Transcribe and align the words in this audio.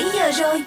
7 0.00 0.10
giờ 0.12 0.30
rồi. 0.32 0.62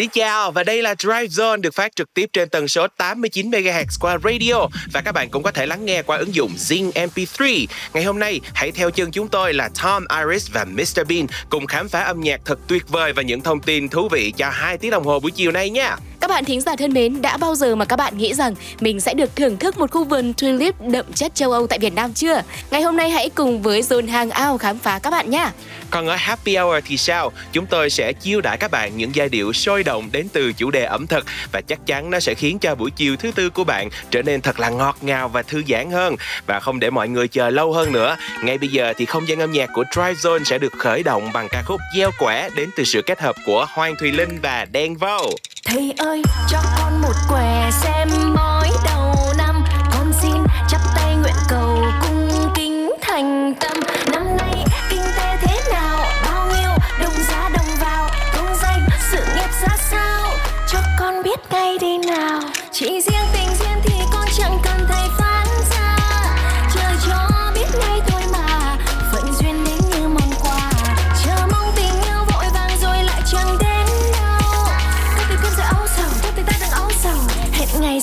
Xin 0.00 0.10
chào, 0.10 0.52
và 0.52 0.64
đây 0.64 0.82
là 0.82 0.94
Drive 0.98 1.26
Zone 1.26 1.60
được 1.60 1.74
phát 1.74 1.96
trực 1.96 2.14
tiếp 2.14 2.30
trên 2.32 2.48
tần 2.48 2.68
số 2.68 2.86
89 2.96 3.50
MHz 3.50 3.84
qua 4.00 4.18
radio 4.24 4.68
và 4.92 5.00
các 5.00 5.12
bạn 5.12 5.30
cũng 5.30 5.42
có 5.42 5.50
thể 5.50 5.66
lắng 5.66 5.84
nghe 5.84 6.02
qua 6.02 6.16
ứng 6.16 6.34
dụng 6.34 6.52
Zing 6.56 6.92
MP3. 6.92 7.66
Ngày 7.94 8.04
hôm 8.04 8.18
nay, 8.18 8.40
hãy 8.54 8.72
theo 8.72 8.90
chân 8.90 9.10
chúng 9.10 9.28
tôi 9.28 9.54
là 9.54 9.68
Tom 9.82 10.04
Iris 10.18 10.50
và 10.52 10.64
Mr 10.64 11.00
Bean 11.08 11.26
cùng 11.50 11.66
khám 11.66 11.88
phá 11.88 12.00
âm 12.00 12.20
nhạc 12.20 12.40
thật 12.44 12.58
tuyệt 12.66 12.88
vời 12.88 13.12
và 13.12 13.22
những 13.22 13.40
thông 13.40 13.60
tin 13.60 13.88
thú 13.88 14.08
vị 14.08 14.32
cho 14.36 14.50
hai 14.50 14.78
tiếng 14.78 14.90
đồng 14.90 15.04
hồ 15.04 15.20
buổi 15.20 15.30
chiều 15.30 15.52
nay 15.52 15.70
nha. 15.70 15.96
Các 16.30 16.34
bạn 16.34 16.44
thính 16.44 16.60
giả 16.60 16.76
thân 16.76 16.92
mến, 16.92 17.22
đã 17.22 17.36
bao 17.36 17.54
giờ 17.54 17.76
mà 17.76 17.84
các 17.84 17.96
bạn 17.96 18.18
nghĩ 18.18 18.34
rằng 18.34 18.54
mình 18.80 19.00
sẽ 19.00 19.14
được 19.14 19.36
thưởng 19.36 19.56
thức 19.56 19.78
một 19.78 19.90
khu 19.90 20.04
vườn 20.04 20.32
tulip 20.34 20.74
đậm 20.80 21.12
chất 21.12 21.34
châu 21.34 21.52
Âu 21.52 21.66
tại 21.66 21.78
Việt 21.78 21.94
Nam 21.94 22.12
chưa? 22.14 22.42
Ngày 22.70 22.82
hôm 22.82 22.96
nay 22.96 23.10
hãy 23.10 23.30
cùng 23.30 23.62
với 23.62 23.80
Zone 23.82 24.10
Hangout 24.10 24.60
khám 24.60 24.78
phá 24.78 24.98
các 24.98 25.10
bạn 25.10 25.30
nhé. 25.30 25.50
Còn 25.90 26.08
ở 26.08 26.16
Happy 26.16 26.56
Hour 26.56 26.84
thì 26.86 26.96
sao? 26.96 27.32
Chúng 27.52 27.66
tôi 27.66 27.90
sẽ 27.90 28.12
chiêu 28.12 28.40
đãi 28.40 28.56
các 28.56 28.70
bạn 28.70 28.96
những 28.96 29.14
giai 29.14 29.28
điệu 29.28 29.52
sôi 29.52 29.82
động 29.82 30.08
đến 30.12 30.28
từ 30.32 30.52
chủ 30.52 30.70
đề 30.70 30.84
ẩm 30.84 31.06
thực 31.06 31.26
và 31.52 31.60
chắc 31.60 31.86
chắn 31.86 32.10
nó 32.10 32.20
sẽ 32.20 32.34
khiến 32.34 32.58
cho 32.58 32.74
buổi 32.74 32.90
chiều 32.90 33.16
thứ 33.16 33.30
tư 33.34 33.50
của 33.50 33.64
bạn 33.64 33.88
trở 34.10 34.22
nên 34.22 34.40
thật 34.40 34.60
là 34.60 34.68
ngọt 34.68 34.96
ngào 35.00 35.28
và 35.28 35.42
thư 35.42 35.62
giãn 35.68 35.90
hơn. 35.90 36.16
Và 36.46 36.60
không 36.60 36.80
để 36.80 36.90
mọi 36.90 37.08
người 37.08 37.28
chờ 37.28 37.50
lâu 37.50 37.72
hơn 37.72 37.92
nữa, 37.92 38.16
ngay 38.44 38.58
bây 38.58 38.68
giờ 38.68 38.92
thì 38.96 39.04
không 39.04 39.28
gian 39.28 39.38
âm 39.38 39.52
nhạc 39.52 39.70
của 39.74 39.84
Drive 39.92 40.12
Zone 40.12 40.44
sẽ 40.44 40.58
được 40.58 40.72
khởi 40.78 41.02
động 41.02 41.30
bằng 41.32 41.48
ca 41.50 41.62
khúc 41.62 41.80
Gieo 41.96 42.10
Quẻ 42.18 42.50
đến 42.56 42.70
từ 42.76 42.84
sự 42.84 43.02
kết 43.02 43.20
hợp 43.20 43.36
của 43.46 43.66
Hoàng 43.68 43.94
Thùy 44.00 44.12
Linh 44.12 44.38
và 44.42 44.66
Đen 44.72 44.96
Vâu 44.96 45.36
thầy 45.72 45.94
ơi, 45.98 46.22
cho 46.48 46.58
con 46.78 47.00
một 47.00 47.14
quẻ 47.28 47.70
xem 47.82 48.08
bói 48.36 48.68
đầu 48.84 49.14
năm. 49.38 49.64
Con 49.92 50.12
xin 50.22 50.44
chắp 50.68 50.80
tay 50.96 51.16
nguyện 51.16 51.34
cầu 51.48 51.84
cung 52.02 52.50
kính 52.54 52.92
thành 53.02 53.54
tâm. 53.60 53.76
Năm 54.12 54.36
nay 54.36 54.64
kinh 54.90 55.02
tế 55.16 55.36
thế 55.40 55.60
nào? 55.72 56.04
Bao 56.24 56.46
nhiêu 56.46 56.70
đồng 57.00 57.22
giá 57.28 57.48
đồng 57.48 57.76
vào? 57.80 58.08
Công 58.36 58.54
danh, 58.62 58.88
sự 59.12 59.24
nghiệp 59.34 59.50
ra 59.62 59.76
sao? 59.90 60.26
Cho 60.72 60.78
con 60.98 61.22
biết 61.22 61.40
ngay 61.50 61.78
đi 61.78 61.98
nào. 61.98 62.40
Chỉ 62.72 62.86
riêng 62.86 63.26
tình 63.32 63.49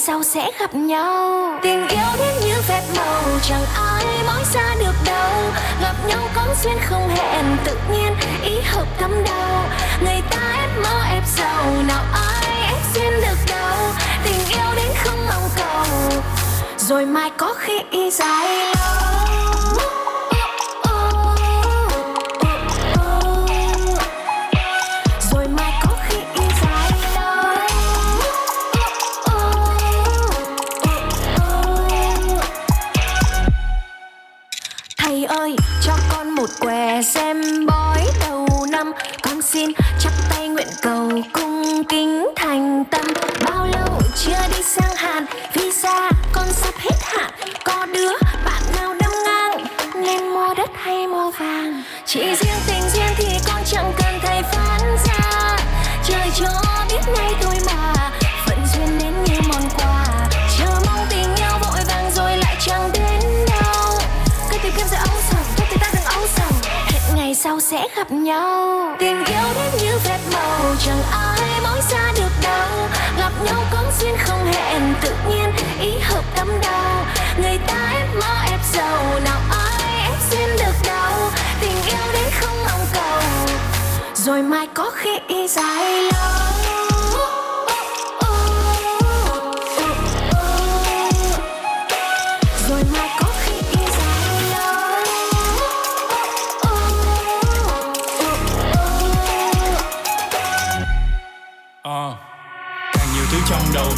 sau 0.07 0.23
sẽ 0.23 0.51
gặp 0.59 0.75
nhau. 0.75 1.59
Tình 1.63 1.87
yêu 1.87 2.07
đến 2.19 2.33
như 2.45 2.53
phép 2.61 2.81
màu, 2.97 3.23
chẳng 3.41 3.65
ai 3.75 4.05
nói 4.25 4.43
xa 4.53 4.75
được 4.79 4.93
đâu. 5.05 5.31
Gặp 5.81 5.93
nhau 6.07 6.29
có 6.35 6.47
duyên 6.63 6.77
không 6.89 7.09
hẹn, 7.09 7.57
tự 7.65 7.77
nhiên 7.91 8.15
ý 8.43 8.61
hợp 8.61 8.85
thấm 8.99 9.11
đau. 9.25 9.63
người 10.03 10.21
ta 10.29 10.55
ép 10.61 10.69
mơ, 10.83 11.01
ép 11.13 11.23
giàu, 11.37 11.65
nào 11.87 12.03
ai 12.13 12.67
ép 12.67 12.79
duyên 12.95 13.11
được 13.21 13.37
đâu. 13.49 13.77
Tình 14.23 14.39
yêu 14.49 14.75
đến 14.75 14.91
không 15.03 15.19
mong 15.29 15.49
cầu, 15.57 16.21
rồi 16.77 17.05
mai 17.05 17.31
có 17.37 17.53
khi 17.57 18.11
dài 18.11 18.47
lâu. 18.47 19.06
Sẽ 67.77 67.87
gặp 67.95 68.11
nhau. 68.11 68.95
Tình 68.99 69.25
yêu 69.25 69.47
đến 69.55 69.71
như 69.81 69.97
phép 69.99 70.19
màu, 70.33 70.75
chẳng 70.85 71.01
ai 71.11 71.61
mong 71.63 71.81
xa 71.81 72.11
được 72.17 72.31
đâu 72.43 72.87
gặp 73.19 73.31
nhau 73.45 73.63
cũng 73.71 73.91
duyên 73.99 74.15
không 74.19 74.45
hẹn, 74.45 74.93
tự 75.01 75.11
nhiên 75.29 75.51
ý 75.81 75.99
hợp 75.99 76.23
tâm 76.35 76.47
đâu 76.61 77.05
người 77.41 77.59
ta 77.67 77.91
ép 77.95 78.07
mơ, 78.15 78.35
ép 78.51 78.59
giàu, 78.73 79.19
nào 79.25 79.39
ai 79.51 80.01
ép 80.03 80.19
xin 80.29 80.49
được 80.57 80.87
đâu 80.87 81.29
tình 81.61 81.75
yêu 81.87 82.13
đến 82.13 82.31
không 82.41 82.57
mong 82.65 82.85
cầu. 82.93 83.21
Rồi 84.15 84.41
mai 84.41 84.67
có 84.73 84.91
khi 84.95 85.47
dài 85.47 86.01
lâu. 86.01 86.86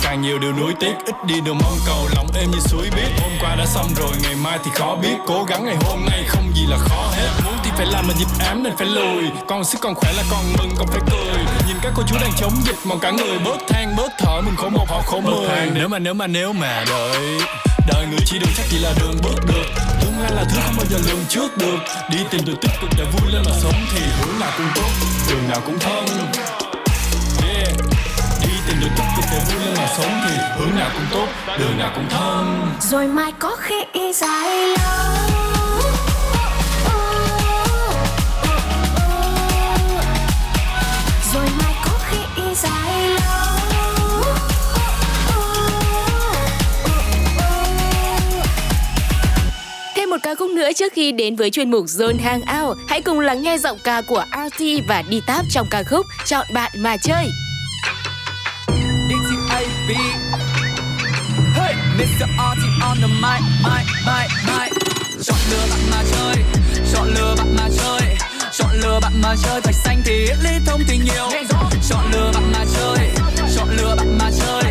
Càng 0.09 0.21
nhiều 0.21 0.39
điều 0.39 0.53
nuối 0.53 0.73
tiếc. 0.79 0.93
Ít 1.05 1.15
đi 1.25 1.41
đường 1.41 1.57
mong 1.63 1.77
cầu 1.85 2.07
lòng 2.15 2.27
êm 2.35 2.51
như 2.51 2.59
suối 2.59 2.89
biết. 2.95 3.09
Hôm 3.21 3.31
qua 3.41 3.55
đã 3.55 3.65
xong 3.65 3.93
rồi 3.95 4.11
ngày 4.23 4.35
mai 4.35 4.59
thì 4.65 4.71
khó 4.73 4.95
biết. 5.01 5.15
Cố 5.27 5.43
gắng 5.43 5.65
ngày 5.65 5.75
hôm 5.81 6.05
nay 6.05 6.23
không 6.27 6.51
gì 6.55 6.65
là 6.67 6.77
khó 6.77 7.11
hết. 7.11 7.29
Muốn 7.45 7.53
thì 7.63 7.69
phải 7.77 7.85
làm 7.85 8.07
mà 8.07 8.13
nhịp 8.19 8.27
ám 8.39 8.63
nên 8.63 8.73
phải 8.77 8.87
lùi. 8.87 9.23
Còn 9.47 9.63
sức 9.63 9.77
còn 9.81 9.95
khỏe 9.95 10.13
là 10.13 10.23
còn 10.31 10.43
mừng 10.57 10.69
còn 10.77 10.87
phải 10.87 10.99
cười. 11.11 11.43
Nhìn 11.67 11.77
các 11.81 11.93
cô 11.95 12.03
chú 12.07 12.15
đang 12.21 12.31
chống 12.39 12.53
dịch 12.63 12.75
mong 12.85 12.99
cả 12.99 13.11
người 13.11 13.39
bớt 13.39 13.57
than 13.67 13.95
bớt 13.95 14.11
thở. 14.17 14.41
Mình 14.41 14.55
khổ 14.55 14.69
một 14.69 14.89
họ 14.89 15.01
khổ 15.05 15.21
mười. 15.21 15.69
Nếu 15.73 15.87
mà 15.87 15.99
nếu 15.99 16.13
mà 16.13 16.27
nếu 16.27 16.53
mà 16.53 16.85
đợi. 16.89 17.41
Đời 17.87 18.05
người 18.09 18.19
chỉ 18.25 18.39
đường 18.39 18.51
chắc 18.57 18.65
chỉ 18.69 18.77
là 18.79 18.93
đường 18.99 19.17
bước 19.23 19.45
được. 19.47 19.65
Tương 20.01 20.19
lai 20.19 20.31
là 20.31 20.43
thứ 20.43 20.59
không 20.65 20.75
bao 20.77 20.85
giờ 20.89 20.97
lường 21.07 21.25
trước 21.29 21.57
được. 21.57 21.79
Đi 22.11 22.17
tìm 22.29 22.41
điều 22.45 22.55
tích 22.61 22.71
cực 22.81 22.89
để 22.97 23.03
vui 23.03 23.31
lên 23.31 23.41
mà 23.45 23.51
sống 23.61 23.85
Thì 23.93 24.01
hướng 24.19 24.39
nào 24.39 24.51
cũng 24.57 24.67
tốt, 24.75 24.89
đường 25.29 25.49
nào 25.49 25.61
cũng 25.65 25.79
tìm 25.79 26.68
được 28.81 28.89
tích 28.97 29.05
cực 29.15 29.25
để 29.31 29.39
vui 29.49 29.65
lên 29.65 29.73
mà 29.77 29.87
sống 29.97 30.21
Thì 30.25 30.35
hướng 30.57 30.75
nào 30.75 30.89
cũng 30.93 31.05
tốt, 31.11 31.27
đường 31.59 31.77
nào 31.77 31.91
cũng 31.95 32.09
thông 32.09 32.69
rồi 32.81 33.07
mai 33.07 33.31
có 33.39 33.55
khi 33.59 33.75
dài 34.13 34.67
lâu. 34.67 34.77
Rồi 41.33 41.45
mai 41.61 41.73
có 41.85 41.91
khi 42.09 42.41
dài 42.55 43.09
lâu. 43.09 43.19
Thêm 49.95 50.09
một 50.09 50.17
ca 50.23 50.35
khúc 50.35 50.51
nữa 50.51 50.69
trước 50.75 50.93
khi 50.93 51.11
đến 51.11 51.35
với 51.35 51.49
chuyên 51.49 51.71
mục 51.71 51.85
Zone 51.85 52.19
Hangout, 52.23 52.77
hãy 52.87 53.01
cùng 53.01 53.19
lắng 53.19 53.41
nghe 53.41 53.57
giọng 53.57 53.77
ca 53.83 54.01
của 54.01 54.25
RT 54.31 54.63
và 54.87 55.03
Đi 55.09 55.21
Táp 55.27 55.45
trong 55.51 55.67
ca 55.71 55.83
khúc 55.83 56.05
Chọn 56.25 56.47
bạn 56.53 56.71
mà 56.75 56.97
chơi 56.97 57.29
beat. 59.89 60.15
Hey, 61.57 61.73
Mr. 61.97 62.27
RT 62.51 62.63
on 62.89 62.97
the 63.01 63.07
mic, 63.07 63.41
mic, 63.65 63.85
mic, 64.07 64.29
mic. 64.47 64.71
Chọn 65.25 65.37
lừa 65.51 65.65
bạn 65.69 65.79
mà 65.91 66.03
chơi, 66.11 66.35
chọn 66.93 67.07
lừa 67.07 67.35
bạn 67.37 67.55
mà 67.55 67.69
chơi, 67.77 68.15
chọn 68.51 68.69
lừa 68.81 68.99
bạn 69.01 69.21
mà 69.21 69.35
chơi. 69.43 69.61
Thạch 69.61 69.75
xanh 69.75 70.01
thì 70.05 70.13
ít 70.27 70.37
ly 70.43 70.59
thông 70.65 70.81
thì 70.87 70.97
nhiều. 70.97 71.29
Chọn 71.89 72.11
lừa 72.11 72.31
bạn 72.33 72.51
mà 72.51 72.65
chơi, 72.75 73.09
chọn 73.55 73.69
lừa 73.77 73.95
bạn 73.95 74.17
mà 74.17 74.31
chơi, 74.39 74.63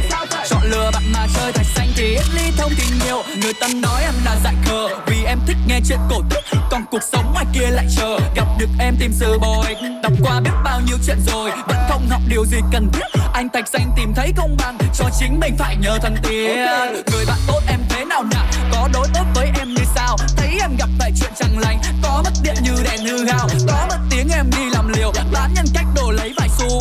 chọn 0.51 0.63
lừa 0.71 0.91
bạn 0.95 1.08
chơi. 1.35 1.53
Thạch 1.53 1.67
xanh 1.67 1.89
thì 1.97 2.15
ít 2.15 2.27
ly 2.35 2.51
thông 2.57 2.73
thì 2.77 2.85
nhiều. 3.05 3.23
Người 3.43 3.53
ta 3.61 3.69
nói 3.83 4.03
em 4.03 4.15
là 4.25 4.37
dại 4.45 4.55
khờ, 4.65 4.89
vì 5.07 5.25
em 5.25 5.39
thích 5.47 5.57
nghe 5.67 5.81
chuyện 5.89 5.99
cổ 6.11 6.23
tích. 6.31 6.45
Còn 6.71 6.85
cuộc 6.91 7.03
sống 7.13 7.33
ngoài 7.33 7.45
kia 7.53 7.67
lại 7.71 7.87
chờ, 7.97 8.19
gặp 8.35 8.47
được 8.59 8.69
em 8.79 8.97
tìm 9.01 9.13
sự 9.13 9.39
bồi. 9.39 9.77
Đọc 10.03 10.13
qua 10.23 10.41
biết 10.41 10.51
bao 10.65 10.81
nhiêu 10.87 10.97
chuyện 11.07 11.19
rồi, 11.27 11.51
vẫn 11.69 11.77
không 11.89 12.09
học 12.11 12.21
điều 12.29 12.45
gì 12.47 12.59
cần 12.73 12.91
thiết. 12.93 13.21
Anh 13.33 13.49
Thạch 13.49 13.69
xanh 13.69 13.93
tìm 13.97 14.13
thấy 14.17 14.33
công 14.37 14.57
bằng, 14.59 14.79
cho 14.99 15.05
chính 15.19 15.41
mình 15.41 15.57
phải 15.59 15.77
nhờ 15.77 15.99
thần 16.03 16.17
tiên. 16.23 16.67
Người 17.13 17.25
bạn 17.27 17.39
tốt 17.47 17.61
em 17.69 17.81
thế 17.89 18.05
nào 18.05 18.25
nào, 18.25 18.47
có 18.73 18.89
đối 18.93 19.07
tốt 19.15 19.25
với 19.35 19.51
em 19.59 19.75
như 19.75 19.83
sao? 19.95 20.17
Thấy 20.37 20.59
em 20.61 20.77
gặp 20.79 20.89
phải 20.99 21.13
chuyện 21.21 21.31
chẳng 21.39 21.59
lành, 21.59 21.79
có 22.03 22.23
mất 22.25 22.33
điện 22.43 22.57
như 22.63 22.73
đèn 22.85 23.07
hư 23.07 23.25
hao, 23.25 23.49
có 23.69 23.87
mất 23.89 23.99
tiếng 24.11 24.29
em 24.29 24.51
đi 24.51 24.71
làm 24.73 24.89
liều, 24.97 25.13
bán 25.33 25.55
nhân 25.55 25.67
cách 25.75 25.87
đồ 25.95 26.11
lấy 26.11 26.33
vài 26.37 26.49
xu 26.59 26.81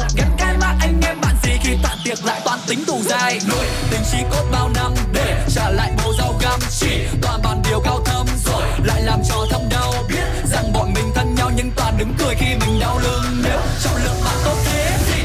tí 1.47 1.53
khi 1.63 1.77
tàn 1.83 1.97
tiệc 2.03 2.25
lại 2.25 2.41
toàn 2.45 2.59
tính 2.67 2.83
tù 2.87 3.01
dài. 3.03 3.39
Nuôi 3.49 3.65
tình 3.91 4.01
chi 4.11 4.17
cốt 4.31 4.43
bao 4.51 4.69
năm 4.75 4.93
để 5.13 5.45
trả 5.55 5.69
lại 5.69 5.91
bầu 5.97 6.13
rau 6.17 6.33
găm 6.41 6.59
Chỉ. 6.79 7.07
Toàn 7.21 7.41
bàn 7.43 7.61
điều 7.69 7.79
cao 7.79 8.01
thâm 8.05 8.25
rồi 8.45 8.63
lại 8.83 9.01
làm 9.01 9.19
cho 9.29 9.45
thâm 9.49 9.61
đau. 9.69 9.93
Biết 10.09 10.49
rằng 10.51 10.73
bọn 10.73 10.93
mình 10.93 11.11
thân 11.15 11.35
nhau 11.35 11.51
nhưng 11.55 11.71
toàn 11.75 11.97
đứng 11.97 12.13
cười 12.19 12.35
khi 12.35 12.45
mình 12.45 12.79
đau 12.79 12.99
lưng. 12.99 13.23
Nếu 13.43 13.59
trong 13.83 13.95
lượng 14.05 14.21
bạn 14.25 14.35
tốt 14.45 14.55
thế 14.65 14.97
thì 15.07 15.21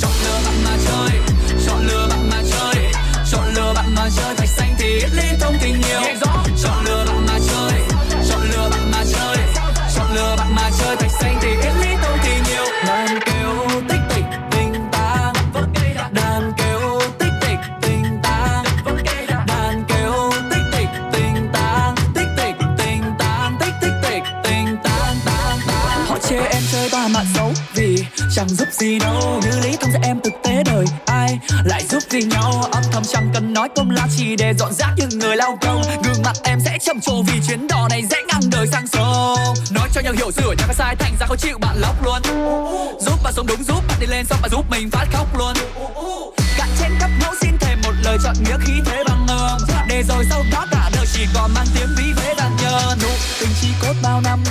Chọn 0.00 0.12
lừa 0.24 0.40
bạn 0.44 0.64
mà 0.64 0.76
chơi, 0.86 1.20
chọn 1.66 1.86
lừa 1.86 2.08
bạn 2.10 2.30
mà 2.30 2.42
chơi 2.50 2.92
Chọn 3.32 3.54
lừa 3.54 3.72
bạn 3.74 3.94
mà 3.94 4.08
chơi. 4.16 4.34
Thạch 4.36 4.48
xanh 4.48 4.74
thì 4.78 4.86
ít 4.86 5.10
ly 5.12 5.28
thông 5.40 5.54
tình 5.62 5.80
nhiều. 5.80 6.25
Chẳng 33.06 33.30
cần 33.34 33.52
nói 33.52 33.68
công 33.76 33.90
lao, 33.90 34.06
chỉ 34.16 34.36
để 34.36 34.54
dọn 34.58 34.72
rác 34.72 34.90
như 34.96 35.06
người 35.18 35.36
lao 35.36 35.58
công. 35.60 35.82
Gương 36.04 36.22
mặt 36.24 36.36
em 36.44 36.58
sẽ 36.64 36.78
trầm 36.82 37.00
trồ 37.00 37.22
vì 37.22 37.40
chuyến 37.48 37.66
đò 37.66 37.88
này 37.90 38.02
dễ 38.10 38.16
ngang 38.28 38.50
đời 38.50 38.66
sang 38.66 38.86
sông. 38.86 39.54
Nói 39.70 39.88
cho 39.94 40.00
nhau 40.00 40.12
hiểu 40.16 40.30
sửa 40.30 40.54
nhà 40.58 40.64
cái 40.66 40.74
sai 40.74 40.96
thành 40.96 41.16
ra 41.20 41.26
khó 41.26 41.36
chịu 41.36 41.58
bạn 41.58 41.76
lóc 41.80 42.04
luôn. 42.04 42.22
Giúp 43.00 43.22
bạn 43.24 43.32
sống 43.36 43.46
đúng, 43.46 43.64
giúp 43.64 43.82
bạn 43.88 44.00
đi 44.00 44.06
lên, 44.06 44.24
xong 44.26 44.38
bạn 44.42 44.50
giúp 44.50 44.64
mình 44.70 44.90
phát 44.90 45.06
khóc 45.12 45.38
luôn. 45.38 45.54
Cạn 46.58 46.68
trên 46.80 46.90
cấp 47.00 47.10
mẫu 47.22 47.34
xin 47.40 47.50
thề 47.60 47.76
một 47.84 47.92
lời 48.04 48.18
chọn 48.24 48.34
nghĩa 48.44 48.56
khí 48.66 48.72
thế 48.84 49.04
bằng 49.08 49.26
ngờ 49.26 49.56
để 49.88 50.02
rồi 50.08 50.24
sau 50.30 50.44
đó 50.52 50.66
cả 50.70 50.90
đời 50.94 51.06
chỉ 51.14 51.26
còn 51.34 51.50
mang 51.54 51.66
tiếng 51.74 51.88
ví 51.96 52.12
vế 52.16 52.34
đàn 52.34 52.56
nhờ 52.62 52.96
nụ 53.02 53.08
tình 53.40 53.50
chi 53.60 53.68
cốt 53.82 53.94
bao 54.02 54.20
năm 54.20 54.44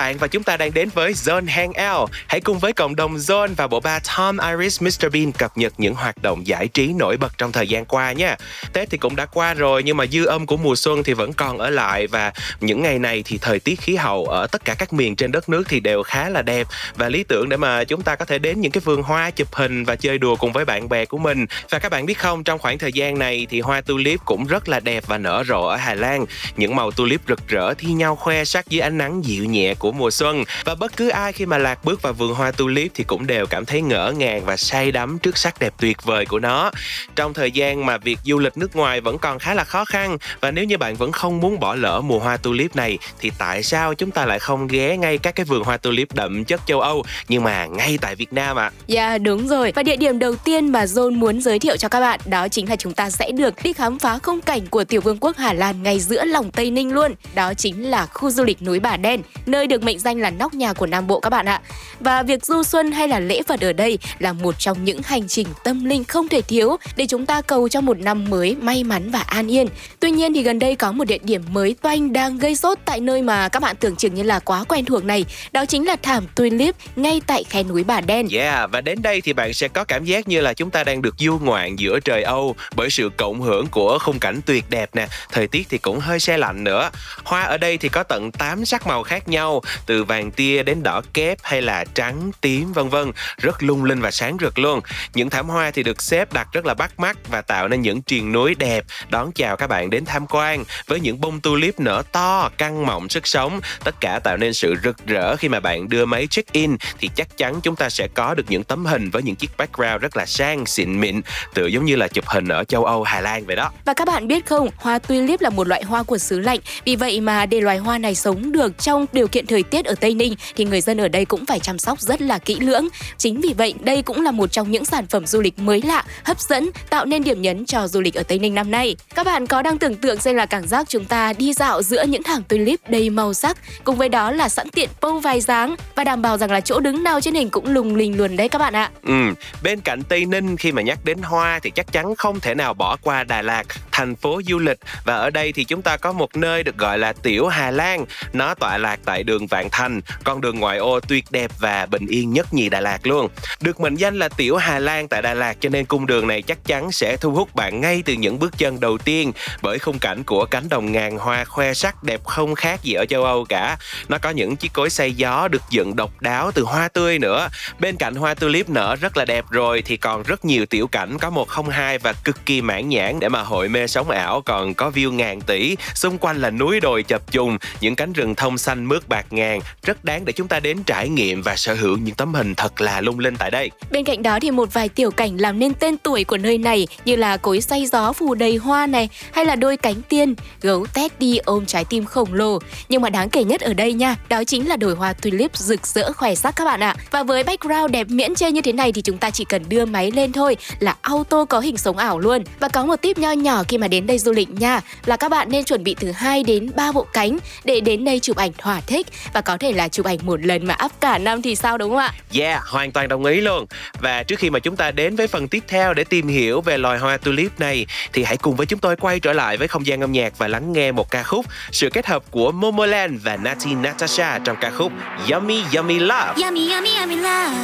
bạn 0.00 0.18
và 0.18 0.28
chúng 0.28 0.42
ta 0.42 0.56
đang 0.56 0.74
đến 0.74 0.88
với 0.94 1.12
Zone 1.12 1.48
Hangout. 1.48 2.10
Hãy 2.26 2.40
cùng 2.40 2.58
với 2.58 2.72
cộng 2.72 2.96
đồng 2.96 3.16
Zone 3.16 3.54
và 3.56 3.66
bộ 3.66 3.80
ba 3.80 3.98
Tom, 4.16 4.36
Iris, 4.38 4.82
Mr 4.82 5.12
Bean 5.12 5.32
cập 5.32 5.58
nhật 5.58 5.72
những 5.78 5.94
hoạt 5.94 6.22
động 6.22 6.46
giải 6.46 6.68
trí 6.68 6.92
nổi 6.92 7.16
bật 7.16 7.38
trong 7.38 7.52
thời 7.52 7.68
gian 7.68 7.84
qua 7.84 8.12
nha. 8.12 8.36
Tết 8.72 8.90
thì 8.90 8.98
cũng 8.98 9.16
đã 9.16 9.26
qua 9.26 9.54
rồi 9.54 9.82
nhưng 9.82 9.96
mà 9.96 10.06
dư 10.06 10.24
âm 10.24 10.46
của 10.46 10.56
mùa 10.56 10.76
xuân 10.76 11.02
thì 11.02 11.12
vẫn 11.12 11.32
còn 11.32 11.58
ở 11.58 11.70
lại 11.70 12.06
và 12.06 12.32
những 12.60 12.82
ngày 12.82 12.98
này 12.98 13.22
thì 13.26 13.38
thời 13.38 13.60
tiết 13.60 13.80
khí 13.80 13.96
hậu 13.96 14.24
ở 14.24 14.46
tất 14.46 14.64
cả 14.64 14.74
các 14.74 14.92
miền 14.92 15.16
trên 15.16 15.32
đất 15.32 15.48
nước 15.48 15.62
thì 15.68 15.80
đều 15.80 16.02
khá 16.02 16.28
là 16.28 16.42
đẹp 16.42 16.66
và 16.96 17.08
lý 17.08 17.24
tưởng 17.24 17.48
để 17.48 17.56
mà 17.56 17.84
chúng 17.84 18.02
ta 18.02 18.16
có 18.16 18.24
thể 18.24 18.38
đến 18.38 18.60
những 18.60 18.72
cái 18.72 18.80
vườn 18.84 19.02
hoa 19.02 19.30
chụp 19.30 19.54
hình 19.54 19.84
và 19.84 19.96
chơi 19.96 20.18
đùa 20.18 20.36
cùng 20.36 20.52
với 20.52 20.64
bạn 20.64 20.88
bè 20.88 21.04
của 21.04 21.18
mình. 21.18 21.46
Và 21.70 21.78
các 21.78 21.88
bạn 21.88 22.06
biết 22.06 22.18
không, 22.18 22.44
trong 22.44 22.58
khoảng 22.58 22.78
thời 22.78 22.92
gian 22.92 23.18
này 23.18 23.46
thì 23.50 23.60
hoa 23.60 23.80
tulip 23.80 24.20
cũng 24.24 24.46
rất 24.46 24.68
là 24.68 24.80
đẹp 24.80 25.04
và 25.06 25.18
nở 25.18 25.44
rộ 25.46 25.62
ở 25.62 25.76
Hà 25.76 25.94
Lan. 25.94 26.26
Những 26.56 26.76
màu 26.76 26.90
tulip 26.90 27.20
rực 27.28 27.48
rỡ 27.48 27.74
thi 27.74 27.88
nhau 27.92 28.16
khoe 28.16 28.44
sắc 28.44 28.68
dưới 28.68 28.80
ánh 28.80 28.98
nắng 28.98 29.24
dịu 29.24 29.44
nhẹ 29.44 29.74
của 29.74 29.92
mùa 29.92 30.10
xuân 30.10 30.44
và 30.64 30.74
bất 30.74 30.96
cứ 30.96 31.08
ai 31.08 31.32
khi 31.32 31.46
mà 31.46 31.58
lạc 31.58 31.84
bước 31.84 32.02
vào 32.02 32.12
vườn 32.12 32.34
hoa 32.34 32.50
tulip 32.50 32.90
thì 32.94 33.04
cũng 33.04 33.26
đều 33.26 33.46
cảm 33.46 33.64
thấy 33.64 33.82
ngỡ 33.82 34.12
ngàng 34.16 34.44
và 34.44 34.56
say 34.56 34.92
đắm 34.92 35.18
trước 35.18 35.38
sắc 35.38 35.60
đẹp 35.60 35.74
tuyệt 35.78 36.02
vời 36.02 36.26
của 36.26 36.38
nó. 36.38 36.70
Trong 37.16 37.34
thời 37.34 37.50
gian 37.50 37.86
mà 37.86 37.98
việc 37.98 38.18
du 38.24 38.38
lịch 38.38 38.56
nước 38.60 38.76
ngoài 38.76 39.00
vẫn 39.00 39.18
còn 39.18 39.38
khá 39.38 39.54
là 39.54 39.64
khó 39.64 39.84
khăn 39.84 40.18
và 40.40 40.50
nếu 40.50 40.64
như 40.64 40.78
bạn 40.78 40.94
vẫn 40.94 41.12
không 41.12 41.40
muốn 41.40 41.60
bỏ 41.60 41.74
lỡ 41.74 42.00
mùa 42.00 42.18
hoa 42.18 42.36
tulip 42.36 42.76
này, 42.76 42.98
thì 43.20 43.30
tại 43.38 43.62
sao 43.62 43.94
chúng 43.94 44.10
ta 44.10 44.26
lại 44.26 44.38
không 44.38 44.66
ghé 44.66 44.96
ngay 44.96 45.18
các 45.18 45.34
cái 45.34 45.46
vườn 45.46 45.64
hoa 45.64 45.76
tulip 45.76 46.14
đậm 46.14 46.44
chất 46.44 46.60
châu 46.66 46.80
Âu, 46.80 47.04
nhưng 47.28 47.44
mà 47.44 47.66
ngay 47.66 47.98
tại 48.00 48.14
Việt 48.14 48.32
Nam 48.32 48.58
ạ? 48.58 48.64
À? 48.64 48.70
Dạ 48.86 49.18
đúng 49.18 49.48
rồi 49.48 49.72
Và 49.74 49.82
địa 49.82 49.96
điểm 49.96 50.18
đầu 50.18 50.36
tiên 50.36 50.72
mà 50.72 50.84
John 50.84 51.14
muốn 51.14 51.40
giới 51.40 51.58
thiệu 51.58 51.76
cho 51.76 51.88
các 51.88 52.00
bạn, 52.00 52.20
Đó 52.24 52.48
chính 52.48 52.68
là 52.68 52.76
chúng 52.76 52.92
ta 52.92 53.10
sẽ 53.10 53.30
được 53.30 53.54
đi 53.62 53.72
khám 53.72 53.98
phá 53.98 54.18
khung 54.22 54.40
cảnh 54.40 54.66
của 54.66 54.84
tiểu 54.84 55.00
vương 55.00 55.18
quốc 55.20 55.36
Hà 55.36 55.52
Lan 55.52 55.82
ngay 55.82 56.00
giữa 56.00 56.24
lòng 56.24 56.50
Tây 56.50 56.70
Ninh 56.70 56.92
luôn 56.92 57.14
Đó 57.34 57.54
chính 57.54 57.90
là 57.90 58.06
khu 58.06 58.30
du 58.30 58.44
lịch 58.44 58.62
núi 58.62 58.80
Bà 58.80 58.96
Đen, 58.96 59.22
Nơi 59.46 59.66
được 59.66 59.82
mệnh 59.82 59.98
danh 59.98 60.20
là 60.20 60.30
nóc 60.30 60.54
nhà 60.54 60.72
của 60.72 60.86
Nam 60.86 61.06
Bộ 61.06 61.20
các 61.20 61.30
bạn 61.30 61.46
ạ 61.46 61.60
Và 62.00 62.22
việc 62.22 62.46
du 62.46 62.62
xuân 62.62 62.92
hay 62.92 63.08
là 63.08 63.20
lễ 63.20 63.42
Phật 63.48 63.60
ở 63.60 63.72
đây 63.72 63.98
là 64.18 64.32
một 64.32 64.58
trong 64.58 64.84
những 64.84 65.00
hành 65.04 65.28
trình 65.28 65.48
tâm 65.64 65.84
linh 65.84 66.04
không 66.04 66.28
thể 66.28 66.40
thiếu 66.42 66.76
Để 66.96 67.06
chúng 67.06 67.26
ta 67.26 67.42
cầu 67.42 67.68
cho 67.68 67.80
một 67.80 67.98
năm 67.98 68.30
mới 68.30 68.49
may 68.60 68.84
mắn 68.84 69.10
và 69.10 69.20
an 69.20 69.50
yên. 69.50 69.68
Tuy 70.00 70.10
nhiên 70.10 70.34
thì 70.34 70.42
gần 70.42 70.58
đây 70.58 70.76
có 70.76 70.92
một 70.92 71.04
địa 71.04 71.18
điểm 71.22 71.42
mới 71.50 71.76
toanh 71.82 72.12
đang 72.12 72.38
gây 72.38 72.56
sốt 72.56 72.78
tại 72.84 73.00
nơi 73.00 73.22
mà 73.22 73.48
các 73.48 73.62
bạn 73.62 73.76
tưởng 73.76 73.96
chừng 73.96 74.14
như 74.14 74.22
là 74.22 74.38
quá 74.38 74.64
quen 74.68 74.84
thuộc 74.84 75.04
này 75.04 75.24
Đó 75.52 75.66
chính 75.66 75.86
là 75.86 75.96
thảm 76.02 76.26
tulip 76.34 76.76
ngay 76.96 77.20
tại 77.26 77.44
khe 77.44 77.62
núi 77.62 77.84
Bà 77.84 78.00
Đen. 78.00 78.28
Yeah, 78.32 78.70
và 78.70 78.80
đến 78.80 79.02
đây 79.02 79.20
thì 79.20 79.32
bạn 79.32 79.54
sẽ 79.54 79.68
có 79.68 79.84
cảm 79.84 80.04
giác 80.04 80.28
như 80.28 80.40
là 80.40 80.54
chúng 80.54 80.70
ta 80.70 80.84
đang 80.84 81.02
được 81.02 81.14
du 81.18 81.38
ngoạn 81.38 81.76
giữa 81.76 82.00
trời 82.00 82.22
Âu 82.22 82.54
bởi 82.76 82.90
sự 82.90 83.10
cộng 83.16 83.40
hưởng 83.40 83.66
của 83.66 83.98
khung 83.98 84.18
cảnh 84.18 84.40
tuyệt 84.46 84.64
đẹp 84.70 84.90
nè, 84.94 85.06
thời 85.32 85.48
tiết 85.48 85.66
thì 85.70 85.78
cũng 85.78 86.00
hơi 86.00 86.20
se 86.20 86.36
lạnh 86.38 86.64
nữa. 86.64 86.90
Hoa 87.24 87.42
ở 87.42 87.58
đây 87.58 87.78
thì 87.78 87.88
có 87.88 88.02
tận 88.02 88.32
8 88.32 88.64
sắc 88.64 88.86
màu 88.86 89.02
khác 89.02 89.28
nhau 89.28 89.62
từ 89.86 90.04
vàng 90.04 90.30
tia 90.30 90.62
đến 90.62 90.82
đỏ 90.82 91.02
kép 91.14 91.38
hay 91.42 91.62
là 91.62 91.84
trắng 91.94 92.30
tím 92.40 92.72
vân 92.72 92.88
vân. 92.88 93.12
Rất 93.36 93.62
lung 93.62 93.84
linh 93.84 94.00
và 94.00 94.10
sáng 94.10 94.36
rực 94.40 94.58
luôn. 94.58 94.80
Những 95.14 95.30
thảm 95.30 95.48
hoa 95.48 95.70
thì 95.70 95.82
được 95.82 96.02
xếp 96.02 96.32
đặt 96.32 96.48
rất 96.52 96.66
là 96.66 96.74
bắt 96.74 97.00
mắt 97.00 97.16
và 97.28 97.42
tạo 97.42 97.68
nên 97.68 97.82
những 97.82 98.02
triền 98.02 98.32
núi 98.32 98.39
núi 98.40 98.54
đẹp 98.54 98.84
đón 99.10 99.32
chào 99.32 99.56
các 99.56 99.66
bạn 99.66 99.90
đến 99.90 100.04
tham 100.04 100.26
quan 100.30 100.64
với 100.86 101.00
những 101.00 101.20
bông 101.20 101.40
tulip 101.40 101.80
nở 101.80 102.02
to 102.12 102.50
căng 102.58 102.86
mọng 102.86 103.08
sức 103.08 103.26
sống 103.26 103.60
tất 103.84 104.00
cả 104.00 104.18
tạo 104.18 104.36
nên 104.36 104.54
sự 104.54 104.74
rực 104.84 105.06
rỡ 105.06 105.36
khi 105.36 105.48
mà 105.48 105.60
bạn 105.60 105.88
đưa 105.88 106.04
máy 106.04 106.26
check 106.30 106.52
in 106.52 106.76
thì 106.98 107.10
chắc 107.14 107.36
chắn 107.36 107.60
chúng 107.62 107.76
ta 107.76 107.90
sẽ 107.90 108.08
có 108.14 108.34
được 108.34 108.44
những 108.48 108.64
tấm 108.64 108.86
hình 108.86 109.10
với 109.10 109.22
những 109.22 109.36
chiếc 109.36 109.50
background 109.58 110.02
rất 110.02 110.16
là 110.16 110.26
sang 110.26 110.66
xịn 110.66 111.00
mịn 111.00 111.20
tựa 111.54 111.66
giống 111.66 111.84
như 111.84 111.96
là 111.96 112.08
chụp 112.08 112.24
hình 112.26 112.48
ở 112.48 112.64
châu 112.64 112.84
Âu 112.84 113.02
Hà 113.02 113.20
Lan 113.20 113.46
vậy 113.46 113.56
đó 113.56 113.70
Và 113.84 113.94
các 113.94 114.08
bạn 114.08 114.28
biết 114.28 114.46
không, 114.46 114.68
hoa 114.76 114.98
tulip 114.98 115.40
là 115.40 115.50
một 115.50 115.68
loại 115.68 115.82
hoa 115.82 116.02
của 116.02 116.18
xứ 116.18 116.38
lạnh. 116.38 116.58
Vì 116.84 116.96
vậy 116.96 117.20
mà 117.20 117.46
để 117.46 117.60
loài 117.60 117.78
hoa 117.78 117.98
này 117.98 118.14
sống 118.14 118.52
được 118.52 118.78
trong 118.78 119.06
điều 119.12 119.28
kiện 119.28 119.46
thời 119.46 119.62
tiết 119.62 119.84
ở 119.84 119.94
Tây 120.00 120.14
Ninh 120.14 120.34
thì 120.56 120.64
người 120.64 120.80
dân 120.80 121.00
ở 121.00 121.08
đây 121.08 121.24
cũng 121.24 121.46
phải 121.46 121.60
chăm 121.60 121.78
sóc 121.78 122.00
rất 122.00 122.20
là 122.20 122.38
kỹ 122.38 122.56
lưỡng. 122.60 122.88
Chính 123.18 123.40
vì 123.40 123.54
vậy, 123.58 123.74
đây 123.80 124.02
cũng 124.02 124.22
là 124.24 124.30
một 124.30 124.52
trong 124.52 124.70
những 124.70 124.84
sản 124.84 125.06
phẩm 125.06 125.26
du 125.26 125.40
lịch 125.40 125.58
mới 125.58 125.82
lạ, 125.82 126.04
hấp 126.24 126.40
dẫn, 126.40 126.70
tạo 126.90 127.04
nên 127.04 127.24
điểm 127.24 127.42
nhấn 127.42 127.66
cho 127.66 127.88
du 127.88 128.00
lịch 128.00 128.14
ở 128.14 128.22
Tây 128.30 128.38
Ninh 128.38 128.54
năm 128.54 128.70
nay. 128.70 128.96
Các 129.14 129.26
bạn 129.26 129.46
có 129.46 129.62
đang 129.62 129.78
tưởng 129.78 129.94
tượng 129.94 130.20
xem 130.20 130.36
là 130.36 130.46
cảm 130.46 130.66
giác 130.66 130.88
chúng 130.88 131.04
ta 131.04 131.32
đi 131.32 131.52
dạo 131.52 131.82
giữa 131.82 132.04
những 132.04 132.22
hàng 132.22 132.42
tulip 132.42 132.80
đầy 132.88 133.10
màu 133.10 133.34
sắc, 133.34 133.56
cùng 133.84 133.96
với 133.96 134.08
đó 134.08 134.30
là 134.30 134.48
sẵn 134.48 134.68
tiện 134.68 134.88
bông 135.00 135.20
vài 135.20 135.40
dáng 135.40 135.76
và 135.94 136.04
đảm 136.04 136.22
bảo 136.22 136.38
rằng 136.38 136.50
là 136.50 136.60
chỗ 136.60 136.80
đứng 136.80 137.02
nào 137.04 137.20
trên 137.20 137.34
hình 137.34 137.50
cũng 137.50 137.66
lùng 137.66 137.96
lình 137.96 138.16
luôn 138.16 138.36
đấy 138.36 138.48
các 138.48 138.58
bạn 138.58 138.72
ạ. 138.72 138.90
Ừ, 139.02 139.34
bên 139.62 139.80
cạnh 139.80 140.02
Tây 140.02 140.26
Ninh 140.26 140.56
khi 140.56 140.72
mà 140.72 140.82
nhắc 140.82 140.98
đến 141.04 141.18
hoa 141.22 141.58
thì 141.62 141.70
chắc 141.70 141.92
chắn 141.92 142.14
không 142.14 142.40
thể 142.40 142.54
nào 142.54 142.74
bỏ 142.74 142.96
qua 143.02 143.24
Đà 143.24 143.42
Lạt, 143.42 143.66
thành 143.92 144.16
phố 144.16 144.40
du 144.46 144.58
lịch 144.58 144.78
và 145.04 145.16
ở 145.16 145.30
đây 145.30 145.52
thì 145.52 145.64
chúng 145.64 145.82
ta 145.82 145.96
có 145.96 146.12
một 146.12 146.36
nơi 146.36 146.62
được 146.62 146.78
gọi 146.78 146.98
là 146.98 147.12
Tiểu 147.12 147.46
Hà 147.46 147.70
Lan. 147.70 148.04
Nó 148.32 148.54
tọa 148.54 148.78
lạc 148.78 149.00
tại 149.04 149.22
đường 149.22 149.46
Vạn 149.46 149.68
Thành, 149.72 150.00
con 150.24 150.40
đường 150.40 150.60
ngoại 150.60 150.78
ô 150.78 151.00
tuyệt 151.00 151.24
đẹp 151.30 151.50
và 151.58 151.86
bình 151.86 152.06
yên 152.06 152.32
nhất 152.32 152.54
nhì 152.54 152.68
Đà 152.68 152.80
Lạt 152.80 153.06
luôn. 153.06 153.28
Được 153.60 153.80
mệnh 153.80 153.94
danh 153.94 154.18
là 154.18 154.28
Tiểu 154.28 154.56
Hà 154.56 154.78
Lan 154.78 155.08
tại 155.08 155.22
Đà 155.22 155.34
Lạt 155.34 155.56
cho 155.60 155.68
nên 155.68 155.84
cung 155.84 156.06
đường 156.06 156.26
này 156.26 156.42
chắc 156.42 156.58
chắn 156.64 156.92
sẽ 156.92 157.16
thu 157.16 157.30
hút 157.30 157.54
bạn 157.54 157.80
ngay 157.80 158.02
từ 158.04 158.12
những 158.20 158.38
bước 158.38 158.58
chân 158.58 158.80
đầu 158.80 158.98
tiên 158.98 159.32
bởi 159.62 159.78
khung 159.78 159.98
cảnh 159.98 160.22
của 160.24 160.44
cánh 160.44 160.68
đồng 160.68 160.92
ngàn 160.92 161.18
hoa 161.18 161.44
khoe 161.44 161.74
sắc 161.74 162.02
đẹp 162.02 162.24
không 162.24 162.54
khác 162.54 162.82
gì 162.82 162.92
ở 162.92 163.04
châu 163.06 163.24
Âu 163.24 163.44
cả. 163.44 163.76
Nó 164.08 164.18
có 164.18 164.30
những 164.30 164.56
chiếc 164.56 164.72
cối 164.72 164.90
xay 164.90 165.12
gió 165.12 165.48
được 165.48 165.62
dựng 165.70 165.96
độc 165.96 166.20
đáo 166.20 166.50
từ 166.54 166.62
hoa 166.62 166.88
tươi 166.88 167.18
nữa. 167.18 167.48
Bên 167.80 167.96
cạnh 167.96 168.14
hoa 168.14 168.34
tulip 168.34 168.68
nở 168.68 168.96
rất 169.00 169.16
là 169.16 169.24
đẹp 169.24 169.44
rồi, 169.50 169.82
thì 169.82 169.96
còn 169.96 170.22
rất 170.22 170.44
nhiều 170.44 170.66
tiểu 170.66 170.86
cảnh 170.86 171.18
có 171.18 171.30
một 171.30 171.48
không 171.48 171.68
hai 171.68 171.98
và 171.98 172.12
cực 172.12 172.46
kỳ 172.46 172.62
mãn 172.62 172.88
nhãn 172.88 173.20
để 173.20 173.28
mà 173.28 173.42
hội 173.42 173.68
mê 173.68 173.86
sống 173.86 174.10
ảo 174.10 174.40
còn 174.40 174.74
có 174.74 174.90
view 174.90 175.12
ngàn 175.12 175.40
tỷ, 175.40 175.76
xung 175.94 176.18
quanh 176.18 176.36
là 176.40 176.50
núi 176.50 176.80
đồi 176.80 177.02
chập 177.02 177.32
trùng 177.32 177.58
những 177.80 177.96
cánh 177.96 178.12
rừng 178.12 178.34
thông 178.34 178.58
xanh 178.58 178.84
mướt 178.84 179.08
bạc 179.08 179.26
ngàn 179.30 179.60
rất 179.82 180.04
đáng 180.04 180.24
để 180.24 180.32
chúng 180.32 180.48
ta 180.48 180.60
đến 180.60 180.82
trải 180.82 181.08
nghiệm 181.08 181.42
và 181.42 181.56
sở 181.56 181.74
hữu 181.74 181.96
những 181.96 182.14
tấm 182.14 182.34
hình 182.34 182.54
thật 182.54 182.80
là 182.80 183.00
lung 183.00 183.18
linh 183.18 183.36
tại 183.36 183.50
đây 183.50 183.70
Bên 183.90 184.04
cạnh 184.04 184.22
đó 184.22 184.38
thì 184.42 184.50
một 184.50 184.72
vài 184.72 184.88
tiểu 184.88 185.10
cảnh 185.10 185.36
làm 185.36 185.58
nên 185.58 185.74
tên 185.74 185.96
tuổi 185.96 186.24
của 186.24 186.36
nơi 186.36 186.58
này 186.58 186.86
như 187.04 187.16
là 187.16 187.36
cối 187.36 187.60
xay 187.60 187.86
gió 187.86 188.09
phù 188.12 188.34
đầy 188.34 188.56
hoa 188.56 188.86
này 188.86 189.08
hay 189.32 189.44
là 189.44 189.56
đôi 189.56 189.76
cánh 189.76 190.02
tiên, 190.08 190.34
gấu 190.60 190.86
Teddy 190.94 191.38
ôm 191.38 191.66
trái 191.66 191.84
tim 191.84 192.04
khổng 192.04 192.34
lồ. 192.34 192.58
Nhưng 192.88 193.02
mà 193.02 193.10
đáng 193.10 193.30
kể 193.30 193.44
nhất 193.44 193.60
ở 193.60 193.74
đây 193.74 193.92
nha, 193.92 194.16
đó 194.28 194.44
chính 194.44 194.68
là 194.68 194.76
đồi 194.76 194.94
hoa 194.94 195.12
tulip 195.12 195.56
rực 195.56 195.86
rỡ 195.86 196.12
khỏe 196.12 196.34
sắc 196.34 196.56
các 196.56 196.64
bạn 196.64 196.80
ạ. 196.80 196.94
Và 197.10 197.22
với 197.22 197.44
background 197.44 197.90
đẹp 197.90 198.06
miễn 198.10 198.34
chê 198.34 198.50
như 198.50 198.60
thế 198.60 198.72
này 198.72 198.92
thì 198.92 199.02
chúng 199.02 199.18
ta 199.18 199.30
chỉ 199.30 199.44
cần 199.44 199.62
đưa 199.68 199.84
máy 199.84 200.10
lên 200.10 200.32
thôi 200.32 200.56
là 200.78 200.96
auto 201.00 201.44
có 201.44 201.60
hình 201.60 201.76
sống 201.76 201.96
ảo 201.96 202.18
luôn. 202.18 202.44
Và 202.60 202.68
có 202.68 202.84
một 202.84 202.96
tip 202.96 203.18
nho 203.18 203.32
nhỏ 203.32 203.62
khi 203.68 203.78
mà 203.78 203.88
đến 203.88 204.06
đây 204.06 204.18
du 204.18 204.32
lịch 204.32 204.48
nha, 204.50 204.80
là 205.06 205.16
các 205.16 205.28
bạn 205.28 205.48
nên 205.50 205.64
chuẩn 205.64 205.84
bị 205.84 205.96
từ 206.00 206.10
2 206.10 206.42
đến 206.42 206.70
3 206.76 206.92
bộ 206.92 207.06
cánh 207.12 207.38
để 207.64 207.80
đến 207.80 208.04
đây 208.04 208.20
chụp 208.20 208.36
ảnh 208.36 208.52
thỏa 208.58 208.80
thích 208.80 209.06
và 209.32 209.40
có 209.40 209.56
thể 209.56 209.72
là 209.72 209.88
chụp 209.88 210.06
ảnh 210.06 210.18
một 210.22 210.44
lần 210.44 210.66
mà 210.66 210.76
up 210.84 210.92
cả 211.00 211.18
năm 211.18 211.42
thì 211.42 211.56
sao 211.56 211.78
đúng 211.78 211.90
không 211.90 211.98
ạ? 211.98 212.14
Yeah, 212.34 212.62
hoàn 212.64 212.92
toàn 212.92 213.08
đồng 213.08 213.24
ý 213.24 213.40
luôn. 213.40 213.66
Và 214.00 214.22
trước 214.22 214.38
khi 214.38 214.50
mà 214.50 214.58
chúng 214.58 214.76
ta 214.76 214.90
đến 214.90 215.16
với 215.16 215.26
phần 215.26 215.48
tiếp 215.48 215.64
theo 215.68 215.94
để 215.94 216.04
tìm 216.04 216.28
hiểu 216.28 216.60
về 216.60 216.78
loài 216.78 216.98
hoa 216.98 217.16
tulip 217.16 217.60
này 217.60 217.86
thì 218.12 218.24
hãy 218.24 218.36
cùng 218.36 218.56
với 218.56 218.66
chúng 218.66 218.80
tôi 218.80 218.96
quay 218.96 219.20
trở 219.20 219.32
lại 219.32 219.56
với 219.56 219.68
không 219.68 219.86
gian 219.86 220.00
âm 220.00 220.12
nhạc 220.12 220.38
và 220.38 220.48
lắng 220.48 220.72
nghe 220.72 220.92
một 220.92 221.10
ca 221.10 221.22
khúc 221.22 221.46
sự 221.72 221.90
kết 221.92 222.06
hợp 222.06 222.22
của 222.30 222.52
Momoland 222.52 223.22
và 223.22 223.36
Nati 223.36 223.74
Natasha 223.74 224.38
trong 224.38 224.56
ca 224.60 224.70
khúc 224.70 224.92
Yummy 225.32 225.62
Yummy 225.76 225.98
Love. 225.98 226.32
Yummy, 226.42 226.72
yummy, 226.72 226.90
yummy 227.00 227.16
love. 227.16 227.56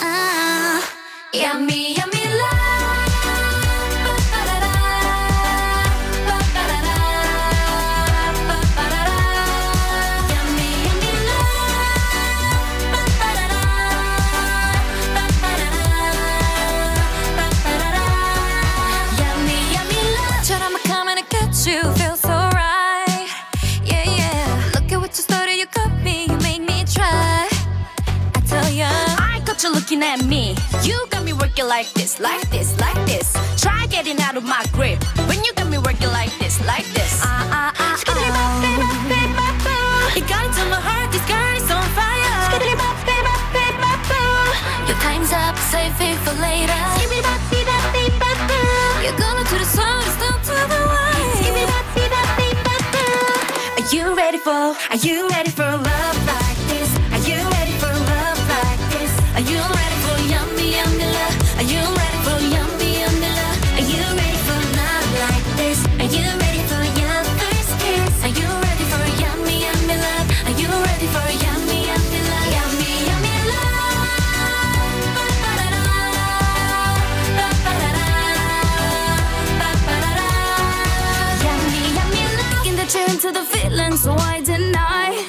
Ah, 0.00 0.82
yummy, 1.32 1.96
yummy 1.96 2.24
love. 2.24 2.67
Got 29.58 29.64
you 29.64 29.72
looking 29.74 30.02
at 30.04 30.24
me. 30.24 30.54
You 30.84 31.04
got 31.10 31.24
me 31.24 31.32
working 31.32 31.66
like 31.66 31.92
this, 31.92 32.20
like 32.20 32.48
this, 32.48 32.78
like 32.78 32.94
this. 33.06 33.34
Try 33.60 33.86
getting 33.86 34.16
out 34.20 34.36
of 34.36 34.44
my 34.44 34.64
grip 34.70 35.02
when 35.26 35.42
you 35.42 35.52
got 35.54 35.68
me 35.68 35.78
working 35.78 36.12
like 36.14 36.30
this, 36.38 36.64
like 36.64 36.86
this. 36.94 37.18
Ah 37.24 37.42
ah 37.50 37.74
ah. 37.76 37.98
Bop. 39.34 40.14
You 40.14 40.22
got 40.30 40.46
into 40.46 40.62
my 40.70 40.78
heart, 40.78 41.10
this 41.10 41.26
girl 41.26 41.58
is 41.58 41.68
on 41.74 41.82
fire. 41.98 42.54
Your 44.86 44.98
time's 45.02 45.32
up, 45.32 45.58
save 45.74 45.90
it 46.06 46.18
for 46.22 46.38
later. 46.38 46.78
You're 49.02 49.18
gonna 49.18 49.42
to 49.42 49.58
the 49.58 49.66
sun, 49.66 50.06
it's 50.06 50.14
down 50.22 50.38
to 50.38 50.54
the 50.70 50.86
bop. 50.86 51.18
Are 53.74 53.88
you 53.90 54.14
ready 54.14 54.38
for? 54.38 54.78
Are 54.94 55.00
you 55.02 55.28
ready 55.28 55.50
for 55.50 55.66
love 55.66 56.17
the 83.38 83.44
feeling, 83.44 83.96
so 83.96 84.14
why 84.14 84.40
deny? 84.40 85.27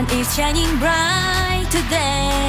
Sun 0.00 0.18
is 0.18 0.34
shining 0.34 0.78
bright 0.78 1.66
today. 1.70 2.39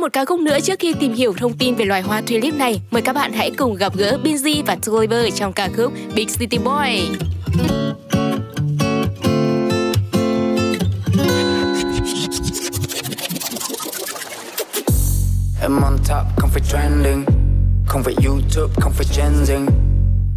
Thêm 0.00 0.02
một 0.02 0.12
ca 0.12 0.24
khúc 0.24 0.40
nữa 0.40 0.60
trước 0.60 0.78
khi 0.78 0.94
tìm 1.00 1.12
hiểu 1.12 1.32
thông 1.38 1.52
tin 1.58 1.74
về 1.74 1.84
loài 1.84 2.02
hoa 2.02 2.20
tulip 2.20 2.54
này. 2.54 2.80
Mời 2.90 3.02
các 3.02 3.12
bạn 3.12 3.32
hãy 3.32 3.50
cùng 3.58 3.74
gặp 3.74 3.96
gỡ 3.96 4.18
Binz 4.24 4.62
và 4.66 4.76
Tuliver 4.86 5.34
trong 5.34 5.52
ca 5.52 5.68
khúc 5.76 5.92
Big 6.14 6.26
City 6.38 6.58
Boy. 6.58 7.08
Em 15.62 15.80
on 15.82 15.96
top, 16.08 16.26
không 16.36 16.50
phải 16.50 16.62
trending. 16.72 17.24
Không 17.86 18.02
phải 18.02 18.14
YouTube, 18.26 18.74
không 18.80 18.92
phải 18.92 19.06
trending 19.12 19.66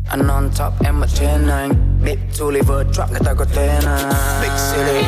Anh 0.09 0.27
on 0.27 0.49
top, 0.59 0.73
em 0.85 1.01
ở 1.01 1.07
trên 1.15 1.47
anh. 1.49 1.71
Big 2.05 2.17
Tuliver 2.39 2.87
drop, 2.93 3.11
người 3.11 3.21
ta 3.25 3.33
có 3.37 3.45
tên 3.55 3.83
anh. 3.85 4.11
Big 4.41 4.51
city, 4.71 5.07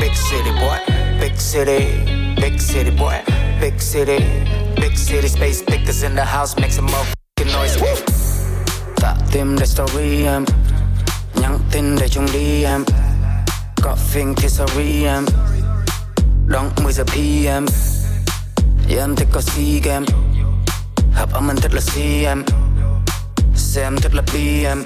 big 0.00 0.12
city 0.30 0.50
boy 0.60 0.96
Big 1.20 1.32
city, 1.52 1.86
big 2.42 2.58
city 2.68 2.90
boy 3.00 3.39
Big 3.60 3.78
city, 3.78 4.24
big 4.76 4.96
city 4.96 5.28
space 5.28 5.62
Pickers 5.62 6.02
in 6.02 6.14
the 6.14 6.24
house, 6.24 6.56
make 6.56 6.72
some 6.72 6.88
motherfucking 6.88 7.52
noise. 7.52 7.76
Tạ 8.96 9.14
tim 9.32 9.56
để 9.60 9.66
story 9.66 10.24
em 10.24 10.44
Nhắn 11.34 11.58
tin 11.72 11.96
để 12.00 12.08
chung 12.08 12.26
đi 12.32 12.64
em. 12.64 12.84
Có 13.82 13.96
phim 14.08 14.34
thì 14.34 14.48
sorry 14.48 15.04
em 15.04 15.24
Đón 16.46 16.70
10 16.82 16.92
giờ 16.92 17.04
PM 17.04 17.66
Yeah, 18.88 18.98
em 18.98 19.16
thích 19.16 19.28
có 19.32 19.40
SEA 19.40 19.80
Game 19.84 20.06
Hợp 21.12 21.32
âm 21.32 21.50
anh 21.50 21.56
thích 21.56 21.74
là 21.74 21.80
CM 21.80 22.42
Xe 23.54 23.82
em 23.82 23.96
thích 23.96 24.14
là 24.14 24.22
BM 24.22 24.82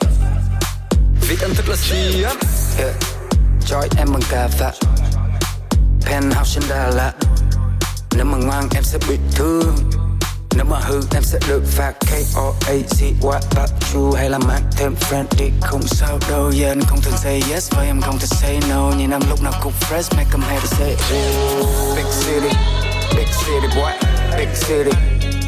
Viết 1.28 1.36
em 1.42 1.50
thích 1.54 1.68
là 1.68 1.76
CM 1.76 2.38
yeah. 2.78 2.94
Chói 3.66 3.88
em 3.96 4.12
bằng 4.12 4.22
cà 4.30 4.48
phê 4.48 4.70
Penthouse 6.06 6.60
trên 6.60 6.68
Đà 6.68 6.90
Lạt 6.90 7.12
nếu 8.16 8.24
mà 8.24 8.38
ngoan 8.38 8.68
em 8.74 8.84
sẽ 8.84 8.98
bị 9.08 9.18
thương. 9.34 9.76
Nếu 10.56 10.64
mà 10.64 10.78
hư 10.78 11.00
em 11.14 11.22
sẽ 11.22 11.38
được 11.48 11.62
phạt 11.66 11.92
K-O-A-Z 12.00 13.12
What 13.20 13.40
about 13.56 13.70
you 13.94 14.12
hay 14.12 14.30
là 14.30 14.38
mang 14.38 14.62
thêm 14.76 14.94
friend 14.94 15.24
đi 15.38 15.50
Không 15.60 15.82
sao 15.82 16.18
đâu. 16.30 16.52
Yeah 16.60 16.70
anh 16.70 16.82
không 16.82 17.00
thường 17.00 17.16
say 17.16 17.42
yes 17.52 17.72
Và 17.72 17.82
em 17.82 18.00
không 18.00 18.18
thể 18.18 18.26
say 18.26 18.60
no. 18.68 18.90
Nhìn 18.98 19.10
em 19.10 19.20
lúc 19.30 19.42
nào 19.42 19.52
cũng 19.62 19.72
fresh 19.90 20.16
Make 20.16 20.30
em 20.32 20.40
hay 20.40 20.58
to 20.60 20.66
say 20.66 20.90
ooh. 20.90 21.96
Big 21.96 22.04
city 22.26 22.56
Big 23.16 23.28
city 23.28 23.68
boy, 23.76 23.92
big 24.36 24.56
city, 24.56 24.90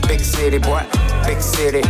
big 0.06 0.20
city 0.20 0.58
boy, 0.58 0.82
big 1.26 1.40
city, 1.40 1.82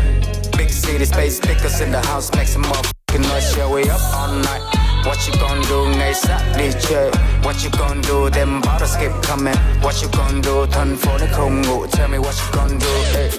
big 0.56 0.70
city 0.70 1.04
space. 1.04 1.38
Pickers 1.38 1.80
in 1.82 1.92
the 1.92 2.00
house, 2.00 2.34
make 2.34 2.48
some 2.48 2.62
motherfucking 2.62 3.28
noise, 3.28 3.56
yeah 3.58 3.70
we? 3.70 3.82
Up 3.90 4.00
all 4.14 4.32
night. 4.32 4.85
What 5.06 5.18
you 5.28 5.34
gonna 5.40 5.62
do 5.70 5.98
ngày 5.98 6.14
sát 6.14 6.40
đi 6.58 6.64
chơi 6.80 7.10
What 7.42 7.54
you 7.64 7.70
gonna 7.78 8.02
do? 8.08 8.30
Them 8.30 8.60
bottles 8.60 8.96
keep 9.00 9.10
coming. 9.28 9.54
What 9.82 10.02
you 10.02 10.08
gonna 10.18 10.40
do? 10.44 10.66
Thành 10.72 10.96
phố 10.96 11.18
nó 11.18 11.26
không 11.32 11.62
ngủ 11.62 11.86
Tell 11.86 12.12
me 12.12 12.18
what 12.18 12.24
you 12.24 12.52
gonna 12.52 12.78
do, 12.80 13.18
hey. 13.18 13.30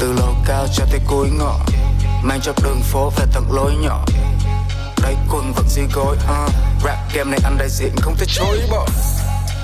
Từ 0.00 0.12
lầu 0.12 0.36
cao 0.46 0.66
cho 0.72 0.84
tới 0.90 1.00
cuối 1.06 1.28
ngõ, 1.38 1.58
Mang 2.22 2.40
cho 2.42 2.52
đường 2.62 2.80
phố 2.82 3.12
về 3.16 3.24
tận 3.34 3.52
lối 3.52 3.74
nhỏ. 3.74 4.04
Đây 5.02 5.16
quần 5.30 5.52
vẫn 5.52 5.68
di 5.68 5.82
gối 5.94 6.16
uh. 6.16 6.52
Rap 6.84 6.98
game 7.14 7.30
này 7.30 7.40
anh 7.44 7.58
đại 7.58 7.68
diện 7.68 7.92
không 8.00 8.16
thể 8.16 8.26
chối 8.28 8.60
bỏ. 8.70 8.86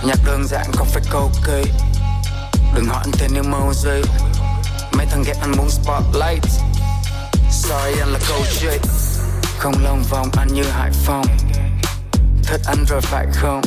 Nhạc 0.02 0.18
đơn 0.26 0.44
giản 0.46 0.66
không 0.72 0.88
phải 0.92 1.02
câu 1.10 1.30
cây 1.44 1.64
Đừng 2.74 2.86
hỏi 2.86 2.98
anh 3.04 3.12
tên 3.18 3.34
như 3.34 3.42
màu 3.42 3.72
dây 3.74 4.02
Mấy 4.92 5.06
thằng 5.06 5.22
ghét 5.26 5.34
anh 5.40 5.52
muốn 5.56 5.70
spotlight. 5.70 6.44
Sorry, 7.50 8.00
anh 8.00 8.12
là 8.12 8.18
câu 8.28 8.38
chuyện. 8.60 8.80
Không 9.58 9.74
lòng 9.84 10.02
vòng 10.10 10.28
anh 10.36 10.48
như 10.54 10.62
Hải 10.64 10.90
Phòng. 11.04 11.26
Thật 12.44 12.60
ăn 12.66 12.84
rồi 12.88 13.00
phải 13.00 13.26
không? 13.32 13.60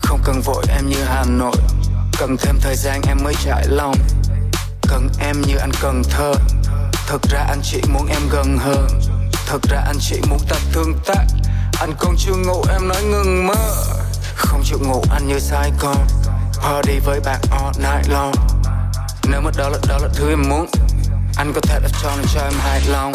Không 0.00 0.20
cần 0.24 0.40
vội, 0.40 0.64
em 0.68 0.86
như 0.88 1.04
Hà 1.04 1.24
Nội. 1.24 1.56
Cần 2.18 2.36
thêm 2.36 2.58
thời 2.60 2.76
gian, 2.76 3.00
em 3.08 3.18
mới 3.24 3.34
trải 3.44 3.66
lòng. 3.68 3.94
Cần 4.88 5.08
em 5.20 5.40
như 5.40 5.56
anh 5.56 5.70
cần 5.80 6.02
thơ. 6.10 6.34
Thật 7.06 7.22
ra 7.30 7.38
anh 7.48 7.60
chỉ 7.62 7.80
muốn 7.92 8.06
em 8.06 8.20
gần 8.30 8.58
hơn 8.58 8.88
Thật 9.46 9.62
ra 9.70 9.78
anh 9.86 9.96
chỉ 10.00 10.20
muốn 10.28 10.38
ta 10.48 10.56
tương 10.72 10.94
tác. 11.06 11.24
Anh 11.80 11.92
còn 11.98 12.16
chưa 12.18 12.34
ngủ, 12.46 12.64
em 12.72 12.88
nói 12.88 13.02
ngừng 13.02 13.46
mơ. 13.46 13.84
Không 14.34 14.62
chịu 14.64 14.78
ngủ, 14.78 15.02
anh 15.10 15.28
như 15.28 15.38
sai 15.38 15.72
con 15.78 16.06
Party 16.62 16.98
với 16.98 17.20
bạn 17.20 17.40
all 17.50 17.70
night 17.78 18.08
long. 18.08 18.32
Nếu 19.30 19.40
mà 19.40 19.50
đó 19.56 19.68
là 19.68 19.78
đó 19.88 19.98
là 20.02 20.08
thứ 20.14 20.30
em 20.30 20.48
muốn. 20.48 20.66
Anh 21.36 21.52
có 21.54 21.60
thể 21.60 21.80
đặt 21.82 21.90
cho 22.02 22.10
nên 22.16 22.26
cho 22.34 22.40
em 22.40 22.52
hài 22.58 22.80
lòng. 22.88 23.12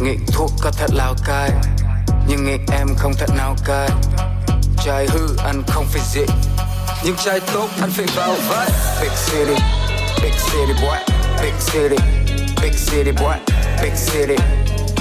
Nghiện 0.00 0.18
thuốc 0.26 0.50
có 0.60 0.70
thể 0.70 0.86
lao 0.92 1.14
cai 1.26 1.50
Nhưng 2.26 2.44
nghiện 2.44 2.60
em 2.72 2.88
không 2.98 3.14
thể 3.14 3.26
nào 3.36 3.56
cai 3.64 3.88
Trai 4.84 5.06
hư 5.06 5.36
ăn 5.36 5.62
không 5.68 5.86
phải 5.90 6.02
dị 6.12 6.34
Nhưng 7.04 7.16
trai 7.16 7.40
tốt 7.40 7.68
ăn 7.80 7.90
phải 7.90 8.06
vào 8.16 8.34
vai 8.48 8.68
Big 9.00 9.10
city, 9.26 9.62
big 10.22 10.32
city 10.32 10.82
boy 10.82 10.98
Big 11.42 11.52
city, 11.72 11.96
big 12.62 12.72
city 12.72 13.12
boy 13.12 13.34
Big 13.82 13.92
city, 14.06 14.36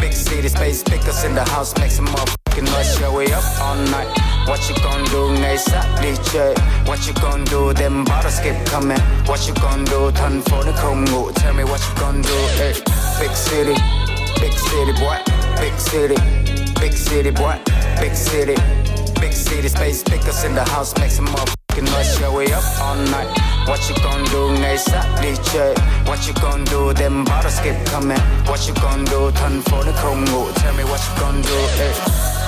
big 0.02 0.12
city 0.12 0.50
space 0.50 0.84
Pickers 0.86 1.24
in 1.24 1.36
the 1.36 1.46
house 1.56 1.74
make 1.80 1.92
some 1.92 2.08
motherfucking 2.08 2.66
noise 2.76 3.02
Yeah 3.02 3.16
we 3.16 3.26
up 3.26 3.44
all 3.62 3.76
night? 3.76 4.08
What 4.48 4.60
you 4.70 4.76
gonna 4.84 5.06
do 5.14 5.42
ngày 5.42 5.58
sát 5.58 5.86
đi 6.04 6.10
chơi 6.34 6.56
What 6.86 6.98
you 7.08 7.14
gonna 7.24 7.46
do? 7.52 7.74
Them 7.74 8.06
bottles 8.06 8.40
keep 8.44 8.56
coming. 8.72 9.00
What 9.28 9.38
you 9.48 9.56
gonna 9.64 9.86
do? 9.92 10.12
Thành 10.16 10.42
phố 10.42 10.64
nó 10.66 10.72
không 10.76 11.06
ngủ 11.06 11.32
Tell 11.32 11.54
me 11.58 11.64
what 11.64 11.80
you 11.90 12.02
gonna 12.02 12.22
do 12.24 12.64
hey. 12.64 12.74
Big 13.20 13.30
city, 13.46 13.82
big 14.40 14.54
city 14.54 14.94
boy. 14.94 15.18
Big 15.60 15.78
city, 15.80 16.16
big 16.80 16.94
city 16.94 17.32
boy. 17.32 17.56
Big 18.00 18.16
city, 18.16 18.56
big 19.20 19.34
city 19.34 19.68
space 19.68 20.04
Pickers 20.04 20.44
in 20.44 20.56
the 20.56 20.64
house 20.64 20.98
make 21.00 21.12
some 21.12 21.28
motherfucking 21.28 21.86
noise 21.92 22.20
Yeah 22.20 22.34
we? 22.34 22.52
Up 22.54 22.64
all 22.82 22.96
night. 22.96 23.30
What 23.68 23.80
you 23.90 23.96
gonna 24.04 24.26
do 24.32 24.50
ngày 24.62 24.78
sát 24.78 25.06
đi 25.22 25.30
chơi 25.54 25.76
What 26.06 26.20
you 26.28 26.34
gonna 26.42 26.66
do? 26.72 26.94
Them 26.94 27.26
bottles 27.26 27.60
keep 27.64 27.76
coming. 27.86 28.22
What 28.48 28.60
you 28.68 28.74
gonna 28.82 29.06
do? 29.06 29.32
Turn 29.32 29.62
for 29.62 29.84
the 29.84 29.92
ngủ 29.92 30.52
Tell 30.56 30.74
me 30.74 30.84
what 30.84 31.00
you 31.00 31.22
gonna 31.22 31.42
do 31.42 31.58
hey. 31.78 32.39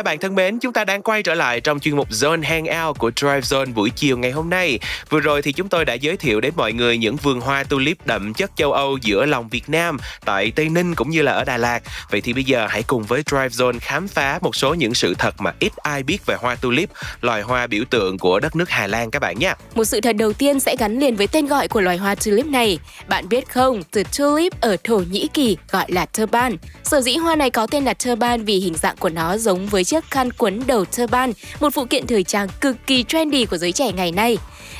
Các 0.00 0.04
bạn 0.04 0.18
thân 0.18 0.34
mến, 0.34 0.58
chúng 0.58 0.72
ta 0.72 0.84
đang 0.84 1.02
quay 1.02 1.22
trở 1.22 1.34
lại 1.34 1.60
trong 1.60 1.80
chuyên 1.80 1.96
mục 1.96 2.10
Zone 2.10 2.42
Hangout 2.42 2.98
của 2.98 3.10
Drive 3.16 3.40
Zone 3.40 3.74
buổi 3.74 3.90
chiều 3.90 4.18
ngày 4.18 4.30
hôm 4.30 4.50
nay. 4.50 4.78
Vừa 5.08 5.20
rồi 5.20 5.42
thì 5.42 5.52
chúng 5.52 5.68
tôi 5.68 5.84
đã 5.84 5.94
giới 5.94 6.16
thiệu 6.16 6.40
đến 6.40 6.52
mọi 6.56 6.72
người 6.72 6.98
những 6.98 7.16
vườn 7.16 7.40
hoa 7.40 7.64
tulip 7.64 8.06
đậm 8.06 8.34
chất 8.34 8.50
châu 8.56 8.72
Âu 8.72 8.98
giữa 9.02 9.26
lòng 9.26 9.48
Việt 9.48 9.68
Nam 9.68 9.96
tại 10.24 10.52
Tây 10.56 10.68
Ninh 10.68 10.94
cũng 10.94 11.10
như 11.10 11.22
là 11.22 11.32
ở 11.32 11.44
Đà 11.44 11.56
Lạt. 11.56 11.82
Vậy 12.10 12.20
thì 12.20 12.32
bây 12.32 12.44
giờ 12.44 12.66
hãy 12.70 12.82
cùng 12.82 13.02
với 13.02 13.22
Drive 13.26 13.48
Zone 13.48 13.78
khám 13.80 14.08
phá 14.08 14.38
một 14.42 14.56
số 14.56 14.74
những 14.74 14.94
sự 14.94 15.14
thật 15.14 15.34
mà 15.38 15.54
ít 15.60 15.76
ai 15.76 16.02
biết 16.02 16.26
về 16.26 16.36
hoa 16.40 16.54
tulip, 16.54 16.90
loài 17.20 17.42
hoa 17.42 17.66
biểu 17.66 17.84
tượng 17.90 18.18
của 18.18 18.40
đất 18.40 18.56
nước 18.56 18.68
Hà 18.70 18.86
Lan 18.86 19.10
các 19.10 19.18
bạn 19.18 19.38
nhé. 19.38 19.54
Một 19.74 19.84
sự 19.84 20.00
thật 20.00 20.16
đầu 20.16 20.32
tiên 20.32 20.60
sẽ 20.60 20.76
gắn 20.78 20.98
liền 20.98 21.16
với 21.16 21.26
tên 21.26 21.46
gọi 21.46 21.68
của 21.68 21.80
loài 21.80 21.96
hoa 21.96 22.14
tulip 22.14 22.46
này. 22.46 22.78
Bạn 23.08 23.28
biết 23.28 23.48
không, 23.48 23.82
từ 23.90 24.02
tulip 24.18 24.60
ở 24.60 24.76
Thổ 24.84 25.02
Nhĩ 25.10 25.28
Kỳ 25.34 25.56
gọi 25.70 25.86
là 25.88 26.06
turban. 26.06 26.56
Sở 26.84 27.00
dĩ 27.00 27.16
hoa 27.16 27.36
này 27.36 27.50
có 27.50 27.66
tên 27.66 27.84
là 27.84 27.94
turban 27.94 28.44
vì 28.44 28.60
hình 28.60 28.74
dạng 28.74 28.96
của 28.96 29.08
nó 29.08 29.36
giống 29.36 29.66
với 29.66 29.84
chiếc 29.90 30.10
khăn 30.10 30.32
quấn 30.32 30.60
đầu 30.66 30.84
turban, 30.84 31.32
một 31.60 31.70
phụ 31.74 31.84
kiện 31.84 32.06
thời 32.06 32.22
trang 32.22 32.48
cực 32.60 32.76
kỳ 32.86 33.04
trendy 33.08 33.44
của 33.44 33.56
giới 33.56 33.72
trẻ 33.72 33.92
ngày 33.92 34.12
nay. 34.12 34.36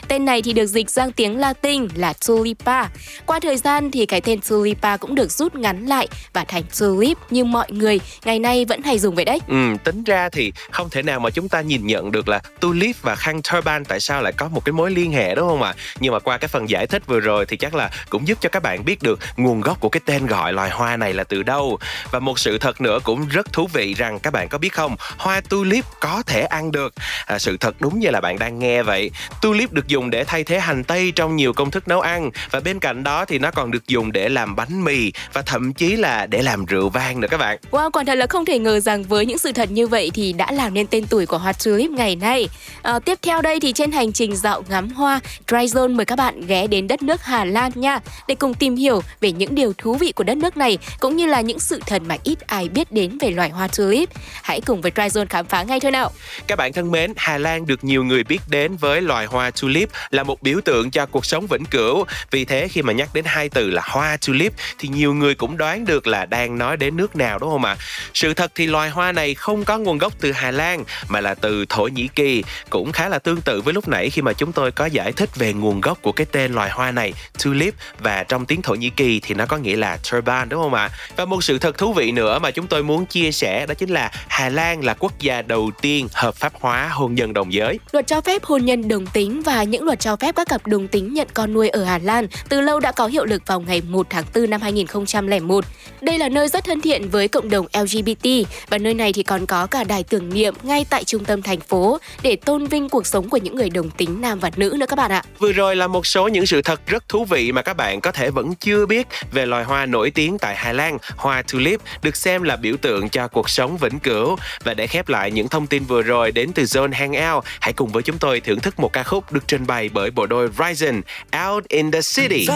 Tên 0.08 0.24
này 0.24 0.42
thì 0.42 0.52
được 0.52 0.66
dịch 0.66 0.90
sang 0.90 1.12
tiếng 1.12 1.38
Latin 1.38 1.88
là 1.94 2.12
tulipa. 2.26 2.86
Qua 3.26 3.40
thời 3.40 3.56
gian 3.56 3.90
thì 3.90 4.06
cái 4.06 4.20
tên 4.20 4.40
tulipa 4.48 4.96
cũng 4.96 5.14
được 5.14 5.32
rút 5.32 5.54
ngắn 5.54 5.86
lại 5.86 6.08
và 6.32 6.44
thành 6.44 6.62
tulip 6.80 7.18
như 7.30 7.44
mọi 7.44 7.72
người 7.72 8.00
ngày 8.24 8.38
nay 8.38 8.64
vẫn 8.64 8.82
hay 8.82 8.98
dùng 8.98 9.14
vậy 9.14 9.24
đấy. 9.24 9.38
Ừ, 9.48 9.76
tính 9.84 10.04
ra 10.04 10.28
thì 10.28 10.52
không 10.70 10.90
thể 10.90 11.02
nào 11.02 11.20
mà 11.20 11.30
chúng 11.30 11.48
ta 11.48 11.60
nhìn 11.60 11.86
nhận 11.86 12.12
được 12.12 12.28
là 12.28 12.40
tulip 12.60 12.96
và 13.02 13.14
khăn 13.14 13.40
turban 13.42 13.84
tại 13.84 14.00
sao 14.00 14.22
lại 14.22 14.32
có 14.32 14.48
một 14.48 14.64
cái 14.64 14.72
mối 14.72 14.90
liên 14.90 15.12
hệ 15.12 15.34
đúng 15.34 15.48
không 15.48 15.62
ạ? 15.62 15.74
À? 15.76 15.80
Nhưng 16.00 16.12
mà 16.12 16.18
qua 16.18 16.38
cái 16.38 16.48
phần 16.48 16.70
giải 16.70 16.86
thích 16.86 17.02
vừa 17.06 17.20
rồi 17.20 17.46
thì 17.46 17.56
chắc 17.56 17.74
là 17.74 17.90
cũng 18.10 18.28
giúp 18.28 18.38
cho 18.40 18.48
các 18.48 18.62
bạn 18.62 18.84
biết 18.84 19.02
được 19.02 19.18
nguồn 19.36 19.60
gốc 19.60 19.80
của 19.80 19.88
cái 19.88 20.00
tên 20.04 20.26
gọi 20.26 20.52
loài 20.52 20.70
hoa 20.70 20.96
này 20.96 21.14
là 21.14 21.24
từ 21.24 21.42
đâu. 21.42 21.78
Và 22.10 22.18
một 22.18 22.38
sự 22.38 22.58
thật 22.58 22.80
nữa 22.80 22.98
cũng 23.04 23.28
rất 23.28 23.52
thú 23.52 23.68
vị 23.72 23.94
rằng 23.94 24.18
các 24.18 24.32
bạn 24.32 24.48
có 24.48 24.58
biết 24.58 24.72
không, 24.72 24.96
hoa 25.18 25.40
tulip 25.40 25.84
có 26.00 26.22
thể 26.26 26.40
ăn 26.40 26.72
được. 26.72 26.94
À, 27.26 27.38
sự 27.38 27.56
thật 27.56 27.74
đúng 27.80 28.00
như 28.00 28.10
là 28.10 28.20
bạn 28.20 28.38
đang 28.38 28.58
nghe 28.58 28.82
vậy. 28.82 29.10
Tulip 29.42 29.69
được 29.72 29.88
dùng 29.88 30.10
để 30.10 30.24
thay 30.24 30.44
thế 30.44 30.60
hành 30.60 30.84
tây 30.84 31.12
trong 31.16 31.36
nhiều 31.36 31.52
công 31.52 31.70
thức 31.70 31.88
nấu 31.88 32.00
ăn 32.00 32.30
và 32.50 32.60
bên 32.60 32.80
cạnh 32.80 33.02
đó 33.02 33.24
thì 33.24 33.38
nó 33.38 33.50
còn 33.50 33.70
được 33.70 33.86
dùng 33.86 34.12
để 34.12 34.28
làm 34.28 34.56
bánh 34.56 34.84
mì 34.84 35.12
và 35.32 35.42
thậm 35.42 35.72
chí 35.72 35.96
là 35.96 36.26
để 36.26 36.42
làm 36.42 36.66
rượu 36.66 36.88
vang 36.88 37.20
nữa 37.20 37.28
các 37.30 37.36
bạn. 37.36 37.58
Wow, 37.70 37.90
quả 37.90 38.04
thật 38.06 38.14
là 38.14 38.26
không 38.26 38.44
thể 38.44 38.58
ngờ 38.58 38.80
rằng 38.80 39.04
với 39.04 39.26
những 39.26 39.38
sự 39.38 39.52
thật 39.52 39.70
như 39.70 39.86
vậy 39.86 40.10
thì 40.14 40.32
đã 40.32 40.52
làm 40.52 40.74
nên 40.74 40.86
tên 40.86 41.06
tuổi 41.06 41.26
của 41.26 41.38
hoa 41.38 41.52
tulip 41.52 41.90
ngày 41.90 42.16
nay. 42.16 42.48
À, 42.82 42.98
tiếp 42.98 43.18
theo 43.22 43.42
đây 43.42 43.60
thì 43.60 43.72
trên 43.72 43.92
hành 43.92 44.12
trình 44.12 44.36
dạo 44.36 44.64
ngắm 44.68 44.88
hoa, 44.88 45.20
Dryzone 45.46 45.94
mời 45.94 46.06
các 46.06 46.16
bạn 46.16 46.46
ghé 46.46 46.66
đến 46.66 46.88
đất 46.88 47.02
nước 47.02 47.22
Hà 47.22 47.44
Lan 47.44 47.72
nha 47.74 47.98
để 48.28 48.34
cùng 48.34 48.54
tìm 48.54 48.76
hiểu 48.76 49.02
về 49.20 49.32
những 49.32 49.54
điều 49.54 49.72
thú 49.78 49.94
vị 49.94 50.12
của 50.12 50.24
đất 50.24 50.36
nước 50.36 50.56
này 50.56 50.78
cũng 51.00 51.16
như 51.16 51.26
là 51.26 51.40
những 51.40 51.60
sự 51.60 51.80
thật 51.86 52.02
mà 52.06 52.16
ít 52.24 52.46
ai 52.46 52.68
biết 52.68 52.92
đến 52.92 53.18
về 53.18 53.30
loài 53.30 53.50
hoa 53.50 53.68
tulip. 53.68 54.08
Hãy 54.42 54.60
cùng 54.60 54.80
với 54.80 54.92
Dryzone 54.94 55.26
khám 55.30 55.46
phá 55.46 55.62
ngay 55.62 55.80
thôi 55.80 55.90
nào. 55.90 56.10
Các 56.46 56.56
bạn 56.56 56.72
thân 56.72 56.90
mến, 56.90 57.12
Hà 57.16 57.38
Lan 57.38 57.66
được 57.66 57.84
nhiều 57.84 58.04
người 58.04 58.24
biết 58.24 58.40
đến 58.48 58.76
với 58.76 59.00
loài 59.00 59.26
hoa 59.26 59.50
tulip 59.62 59.88
là 60.10 60.22
một 60.22 60.42
biểu 60.42 60.60
tượng 60.64 60.90
cho 60.90 61.06
cuộc 61.06 61.26
sống 61.26 61.46
vĩnh 61.46 61.64
cửu. 61.64 62.04
Vì 62.30 62.44
thế 62.44 62.68
khi 62.68 62.82
mà 62.82 62.92
nhắc 62.92 63.08
đến 63.14 63.24
hai 63.26 63.48
từ 63.48 63.70
là 63.70 63.82
hoa 63.84 64.16
tulip 64.26 64.52
thì 64.78 64.88
nhiều 64.88 65.14
người 65.14 65.34
cũng 65.34 65.56
đoán 65.56 65.84
được 65.84 66.06
là 66.06 66.26
đang 66.26 66.58
nói 66.58 66.76
đến 66.76 66.96
nước 66.96 67.16
nào 67.16 67.38
đúng 67.38 67.50
không 67.50 67.64
ạ? 67.64 67.76
Sự 68.14 68.34
thật 68.34 68.52
thì 68.54 68.66
loài 68.66 68.90
hoa 68.90 69.12
này 69.12 69.34
không 69.34 69.64
có 69.64 69.78
nguồn 69.78 69.98
gốc 69.98 70.12
từ 70.20 70.32
Hà 70.32 70.50
Lan 70.50 70.84
mà 71.08 71.20
là 71.20 71.34
từ 71.34 71.64
Thổ 71.68 71.84
Nhĩ 71.84 72.08
Kỳ, 72.14 72.44
cũng 72.70 72.92
khá 72.92 73.08
là 73.08 73.18
tương 73.18 73.40
tự 73.40 73.60
với 73.60 73.74
lúc 73.74 73.88
nãy 73.88 74.10
khi 74.10 74.22
mà 74.22 74.32
chúng 74.32 74.52
tôi 74.52 74.72
có 74.72 74.86
giải 74.86 75.12
thích 75.12 75.36
về 75.36 75.52
nguồn 75.52 75.80
gốc 75.80 75.98
của 76.02 76.12
cái 76.12 76.26
tên 76.32 76.54
loài 76.54 76.70
hoa 76.70 76.90
này 76.90 77.12
tulip 77.44 77.74
và 77.98 78.24
trong 78.24 78.46
tiếng 78.46 78.62
Thổ 78.62 78.74
Nhĩ 78.74 78.90
Kỳ 78.90 79.20
thì 79.20 79.34
nó 79.34 79.46
có 79.46 79.56
nghĩa 79.56 79.76
là 79.76 79.98
turban 80.10 80.48
đúng 80.48 80.62
không 80.62 80.74
ạ? 80.74 80.90
Và 81.16 81.24
một 81.24 81.44
sự 81.44 81.58
thật 81.58 81.78
thú 81.78 81.92
vị 81.92 82.12
nữa 82.12 82.38
mà 82.38 82.50
chúng 82.50 82.66
tôi 82.66 82.82
muốn 82.82 83.06
chia 83.06 83.32
sẻ 83.32 83.66
đó 83.66 83.74
chính 83.74 83.90
là 83.90 84.10
Hà 84.28 84.48
Lan 84.48 84.84
là 84.84 84.94
quốc 84.94 85.18
gia 85.20 85.42
đầu 85.42 85.70
tiên 85.80 86.08
hợp 86.12 86.34
pháp 86.34 86.52
hóa 86.60 86.88
hôn 86.88 87.14
nhân 87.14 87.32
đồng 87.32 87.52
giới. 87.52 87.78
Luật 87.92 88.06
cho 88.06 88.20
phép 88.20 88.44
hôn 88.44 88.64
nhân 88.64 88.88
đồng 88.88 89.06
tính 89.06 89.42
và 89.42 89.49
và 89.50 89.62
những 89.62 89.84
luật 89.84 90.00
cho 90.00 90.16
phép 90.16 90.34
các 90.36 90.48
cặp 90.48 90.66
đồng 90.66 90.88
tính 90.88 91.14
nhận 91.14 91.28
con 91.34 91.52
nuôi 91.52 91.68
ở 91.68 91.84
Hà 91.84 91.98
Lan 91.98 92.26
từ 92.48 92.60
lâu 92.60 92.80
đã 92.80 92.92
có 92.92 93.06
hiệu 93.06 93.24
lực 93.24 93.42
vào 93.46 93.60
ngày 93.60 93.82
1 93.88 94.06
tháng 94.10 94.24
4 94.34 94.50
năm 94.50 94.60
2001. 94.60 95.64
Đây 96.00 96.18
là 96.18 96.28
nơi 96.28 96.48
rất 96.48 96.64
thân 96.64 96.80
thiện 96.80 97.08
với 97.08 97.28
cộng 97.28 97.50
đồng 97.50 97.66
LGBT 97.80 98.26
và 98.68 98.78
nơi 98.78 98.94
này 98.94 99.12
thì 99.12 99.22
còn 99.22 99.46
có 99.46 99.66
cả 99.66 99.84
đài 99.84 100.02
tưởng 100.02 100.34
niệm 100.34 100.54
ngay 100.62 100.86
tại 100.90 101.04
trung 101.04 101.24
tâm 101.24 101.42
thành 101.42 101.60
phố 101.60 101.98
để 102.22 102.36
tôn 102.36 102.66
vinh 102.66 102.88
cuộc 102.88 103.06
sống 103.06 103.28
của 103.28 103.36
những 103.36 103.54
người 103.54 103.70
đồng 103.70 103.90
tính 103.90 104.20
nam 104.20 104.38
và 104.38 104.50
nữ 104.56 104.76
nữa 104.78 104.86
các 104.88 104.96
bạn 104.96 105.12
ạ. 105.12 105.22
Vừa 105.38 105.52
rồi 105.52 105.76
là 105.76 105.86
một 105.86 106.06
số 106.06 106.28
những 106.28 106.46
sự 106.46 106.62
thật 106.62 106.80
rất 106.86 107.08
thú 107.08 107.24
vị 107.24 107.52
mà 107.52 107.62
các 107.62 107.76
bạn 107.76 108.00
có 108.00 108.12
thể 108.12 108.30
vẫn 108.30 108.54
chưa 108.54 108.86
biết 108.86 109.06
về 109.32 109.46
loài 109.46 109.64
hoa 109.64 109.86
nổi 109.86 110.10
tiếng 110.10 110.38
tại 110.38 110.56
Hà 110.56 110.72
Lan, 110.72 110.98
hoa 111.16 111.42
tulip 111.52 111.80
được 112.02 112.16
xem 112.16 112.42
là 112.42 112.56
biểu 112.56 112.76
tượng 112.76 113.08
cho 113.08 113.28
cuộc 113.28 113.50
sống 113.50 113.76
vĩnh 113.76 113.98
cửu. 113.98 114.36
Và 114.64 114.74
để 114.74 114.86
khép 114.86 115.08
lại 115.08 115.30
những 115.30 115.48
thông 115.48 115.66
tin 115.66 115.84
vừa 115.84 116.02
rồi 116.02 116.32
đến 116.32 116.52
từ 116.52 116.62
Zone 116.62 116.92
Hangout, 116.92 117.44
hãy 117.60 117.72
cùng 117.72 117.88
với 117.88 118.02
chúng 118.02 118.18
tôi 118.18 118.40
thưởng 118.40 118.60
thức 118.60 118.80
một 118.80 118.92
ca 118.92 119.02
khúc 119.02 119.32
được 119.32 119.39
được 119.40 119.48
trình 119.48 119.66
bày 119.66 119.88
bởi 119.92 120.10
bộ 120.10 120.26
đôi 120.26 120.48
Ryzen, 120.58 121.02
Out 121.48 121.68
in 121.68 121.90
the 121.90 122.00
City. 122.02 122.46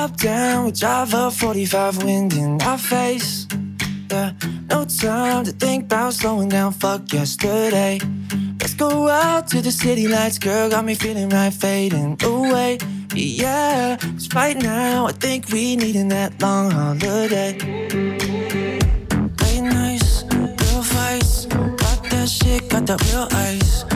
No 4.68 4.84
time 5.02 5.44
to 5.44 5.52
think 5.60 5.84
about 5.90 6.14
slowing 6.14 6.50
down. 6.50 6.72
Fuck 6.72 7.12
yesterday. 7.12 7.98
Let's 8.60 8.74
go 8.78 9.08
out 9.08 9.44
to 9.52 9.60
the 9.62 9.70
city 9.70 10.08
lights, 10.08 10.38
girl. 10.38 10.70
Got 10.70 10.84
me 10.84 10.94
feeling 10.94 11.28
right, 11.28 11.52
fading 11.60 12.16
away. 12.22 12.78
Yeah, 13.14 13.96
'cause 13.96 14.28
right 14.34 14.62
now 14.62 15.08
I 15.08 15.12
think 15.20 15.44
we 15.52 15.76
needing 15.76 16.10
that 16.10 16.32
long 16.40 16.70
holiday. 16.70 17.58
Late 19.40 19.62
nights, 19.62 20.24
real 20.32 20.82
fights. 20.82 21.46
Got 21.50 22.10
that 22.10 22.28
shit, 22.28 22.70
got 22.70 22.86
that 22.86 23.02
real 23.02 23.28
ice 23.32 23.93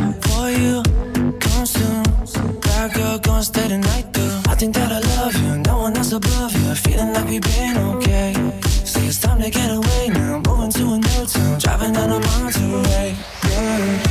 bad 2.78 2.94
girl, 2.94 3.18
gonna 3.18 3.42
stay 3.42 3.66
the 3.68 3.78
night 3.78 4.06
through. 4.12 4.52
I 4.52 4.54
think 4.54 4.74
that 4.74 4.90
I 4.92 5.00
love 5.16 5.34
you, 5.42 5.58
no 5.58 5.78
one 5.78 5.96
else 5.96 6.12
above 6.12 6.52
you. 6.60 6.74
Feeling 6.74 7.12
like 7.12 7.28
we've 7.28 7.42
been 7.42 7.76
okay. 7.94 8.32
Say 8.84 9.06
it's 9.06 9.20
time 9.20 9.40
to 9.40 9.50
get 9.50 9.70
away 9.70 10.08
now. 10.08 10.42
Moving 10.46 10.70
to 10.78 10.84
a 10.94 10.98
new 10.98 11.26
town, 11.26 11.58
driving 11.58 11.92
down 11.92 12.10
a 12.12 12.20
Monterey. 12.20 13.16
Yeah. 13.50 14.07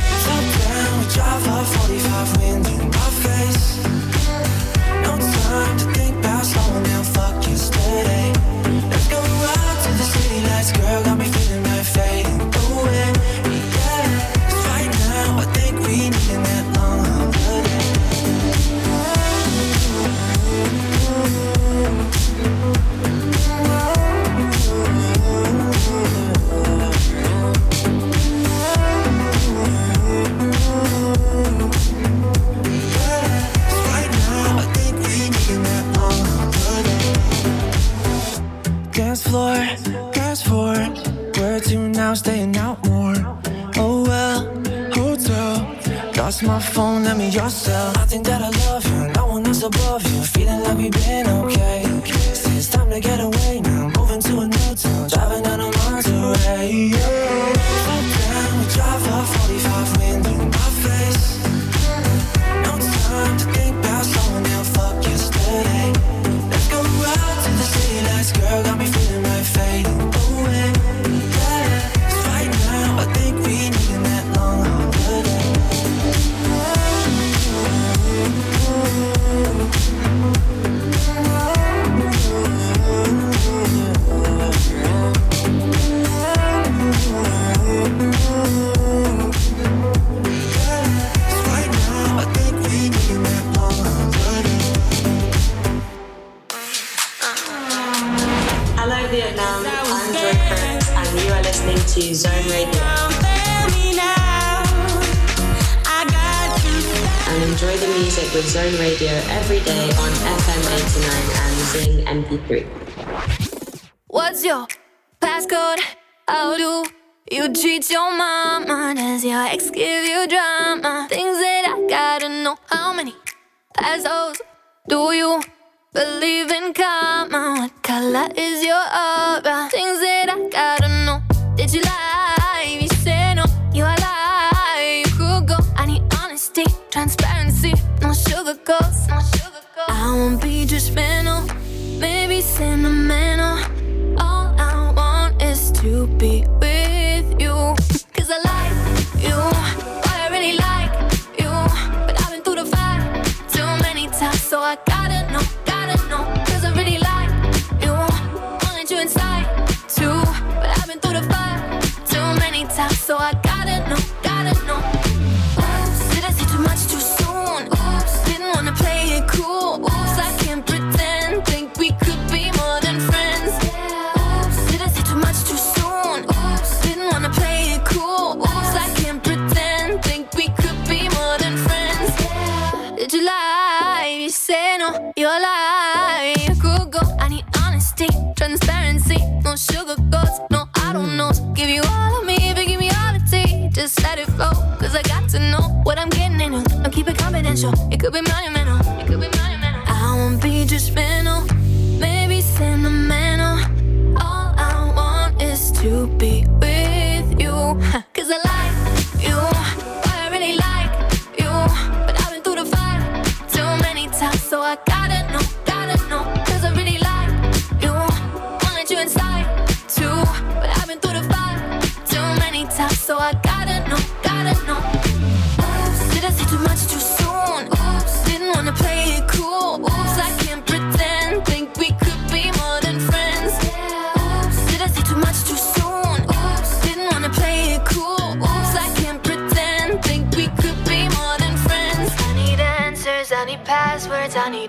Yourself. 47.48 47.97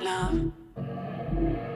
love. 0.10 0.52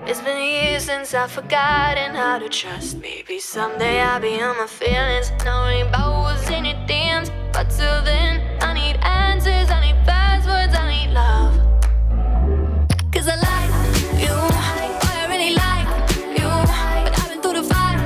It's 0.09 0.21
been 0.21 0.41
years 0.41 0.83
since 0.83 1.13
I've 1.13 1.31
forgotten 1.31 2.09
how 2.15 2.39
to 2.39 2.49
trust. 2.49 2.97
Maybe 2.97 3.39
someday 3.39 4.01
I'll 4.01 4.19
be 4.19 4.41
on 4.41 4.57
my 4.57 4.67
feelings, 4.67 5.31
knowing 5.45 5.81
about 5.87 6.51
in 6.51 6.65
your 6.65 6.81
dance, 6.87 7.29
But 7.53 7.69
till 7.77 7.99
then, 8.09 8.33
I 8.67 8.69
need 8.79 8.97
answers, 9.03 9.67
I 9.75 9.79
need 9.85 9.99
passwords, 10.09 10.73
I 10.81 10.83
need 10.93 11.11
love. 11.21 11.53
Cause 13.13 13.27
I 13.35 13.37
like 13.51 13.73
you, 14.23 14.35
I 15.13 15.17
really 15.31 15.53
like 15.65 15.89
you. 16.37 16.49
But 17.05 17.13
I've 17.19 17.29
been 17.29 17.41
through 17.43 17.57
the 17.61 17.65
fire 17.73 18.01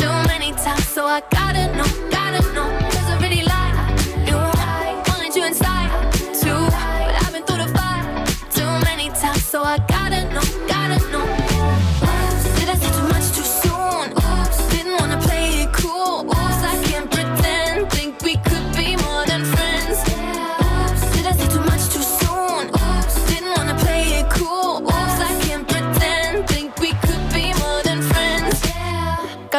too 0.00 0.14
many 0.32 0.50
times, 0.64 0.86
so 0.86 1.06
I 1.06 1.20
got. 1.30 1.49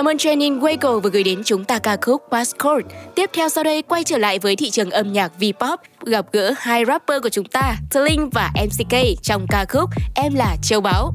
Cảm 0.02 0.08
ơn 0.08 0.18
Janine 0.18 0.60
Wago 0.60 1.00
vừa 1.00 1.10
gửi 1.10 1.24
đến 1.24 1.42
chúng 1.46 1.64
ta 1.64 1.80
ca 1.80 1.98
khúc 2.02 2.22
Passcode. 2.32 2.96
Tiếp 3.16 3.30
theo 3.34 3.50
sau 3.50 3.64
đây 3.64 3.82
quay 3.82 4.04
trở 4.04 4.18
lại 4.18 4.40
với 4.40 4.56
thị 4.56 4.70
trường 4.70 4.92
âm 4.92 5.14
nhạc 5.14 5.32
V-pop, 5.40 5.78
gặp 6.06 6.26
gỡ 6.32 6.54
hai 6.58 6.86
rapper 6.86 7.24
của 7.24 7.30
chúng 7.30 7.46
ta, 7.46 7.76
Sling 7.92 8.30
và 8.30 8.52
MCK 8.66 8.96
trong 9.24 9.46
ca 9.50 9.66
khúc 9.70 9.90
Em 10.16 10.34
là 10.36 10.56
Châu 10.64 10.82
Báu. 10.82 11.14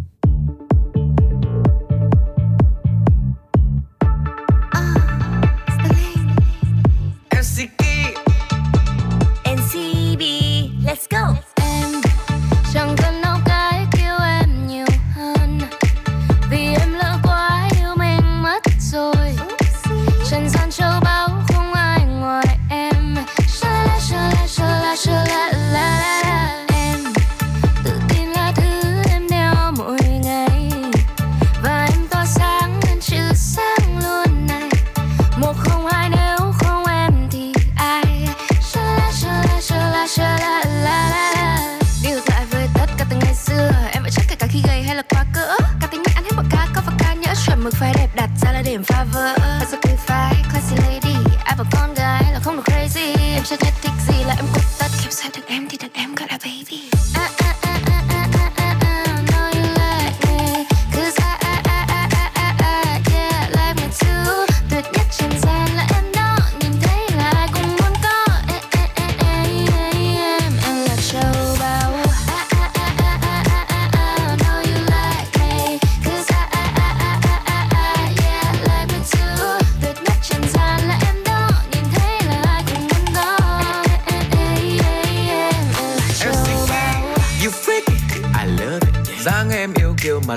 to 53.46 53.56
get 53.59 53.86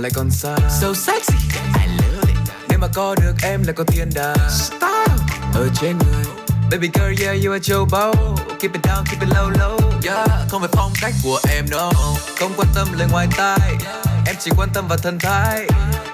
lại 0.10 0.14
còn 0.16 0.32
xa 0.32 0.56
So 0.82 0.94
sexy, 0.94 1.34
I 1.76 1.88
love 1.88 2.28
it 2.28 2.38
Nếu 2.70 2.80
mà 2.80 2.88
có 2.94 3.16
được 3.16 3.34
em 3.44 3.64
là 3.68 3.74
có 3.74 3.84
thiên 3.84 4.10
đàng 4.16 4.50
Style 4.50 5.16
ở 5.54 5.68
trên 5.82 5.98
người 5.98 6.26
Baby 6.72 6.90
girl, 6.94 7.24
yeah, 7.24 7.46
you 7.46 7.52
are 7.52 7.64
châu 7.64 7.86
báu 7.92 8.14
Keep 8.60 8.74
it 8.74 8.82
down, 8.84 9.04
keep 9.06 9.22
it 9.22 9.30
low, 9.30 9.52
low 9.52 9.78
Yeah, 10.04 10.30
không 10.50 10.62
phải 10.62 10.70
phong 10.74 10.92
cách 11.02 11.14
của 11.24 11.40
em 11.50 11.66
no 11.72 11.92
Không 12.40 12.54
quan 12.58 12.68
tâm 12.76 12.88
lời 12.98 13.08
ngoài 13.12 13.28
tai 13.38 13.60
Em 14.26 14.36
chỉ 14.40 14.52
quan 14.58 14.70
tâm 14.74 14.88
vào 14.88 14.98
thân 14.98 15.20
thái 15.20 15.68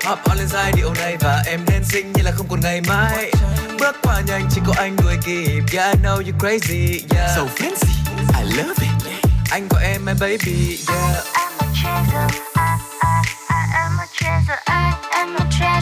Hop 0.05 0.19
on 0.23 0.37
lên 0.37 0.47
giai 0.47 0.71
điệu 0.75 0.93
này 0.93 1.17
và 1.19 1.43
em 1.45 1.59
nên 1.67 1.83
xinh 1.83 2.13
như 2.13 2.23
là 2.23 2.31
không 2.31 2.47
còn 2.49 2.61
ngày 2.61 2.81
mai 2.81 3.31
Bước 3.79 3.95
qua 4.01 4.21
nhanh 4.27 4.49
chỉ 4.51 4.61
có 4.67 4.73
anh 4.77 4.95
đuổi 4.95 5.15
kịp 5.25 5.63
Yeah, 5.73 5.95
I 5.95 6.01
know 6.03 6.15
you 6.15 6.39
crazy, 6.39 6.99
yeah 7.15 7.31
So 7.35 7.41
fancy, 7.41 7.93
I 8.39 8.57
love 8.57 8.73
it 8.81 9.19
Anh 9.51 9.67
có 9.69 9.79
em, 9.79 10.05
my 10.05 10.13
baby, 10.19 10.79
yeah 10.87 12.54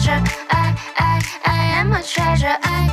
treasure. 0.04 0.24
I, 0.50 0.76
I, 0.98 1.22
I 1.46 1.80
am 1.80 1.92
a 1.92 2.02
treasure. 2.02 2.56
I 2.62 2.83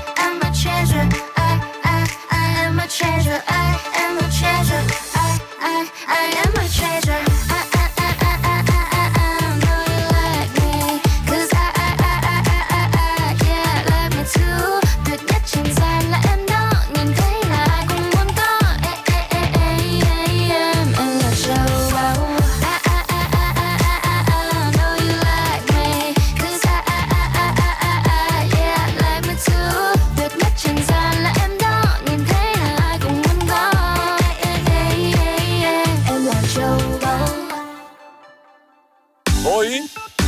Ôi, 39.45 39.81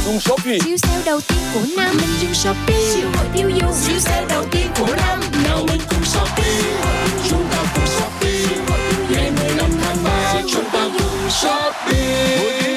dùng 0.06 0.20
Shopee. 0.20 0.60
Siêu 0.66 0.78
sale 0.78 1.02
đầu 1.06 1.20
tiên 1.28 1.38
của 1.54 1.60
năm 1.78 1.98
Mình 1.98 2.10
dùng 2.22 2.34
Shopee. 2.34 2.94
Siêu 2.94 3.08
hội 3.16 3.26
tiêu 3.34 3.50
dùng. 3.50 3.74
Siêu 3.74 4.00
sale 4.00 4.26
đầu 4.30 4.46
tiên 4.52 4.68
của 4.80 4.96
năm 4.96 5.20
Nào 5.44 5.66
mình 5.68 5.82
cùng 5.90 6.06
Shopee. 6.06 6.62
Chúng 7.30 7.48
ta 7.52 7.64
cùng 7.76 7.88
Shopee. 7.88 8.76
Ngày 9.10 9.32
15 9.32 9.70
tháng 9.82 9.98
3 10.04 10.42
Chúng 10.54 10.70
ta 10.74 10.90
cùng 11.00 11.30
Shopee 11.30 12.73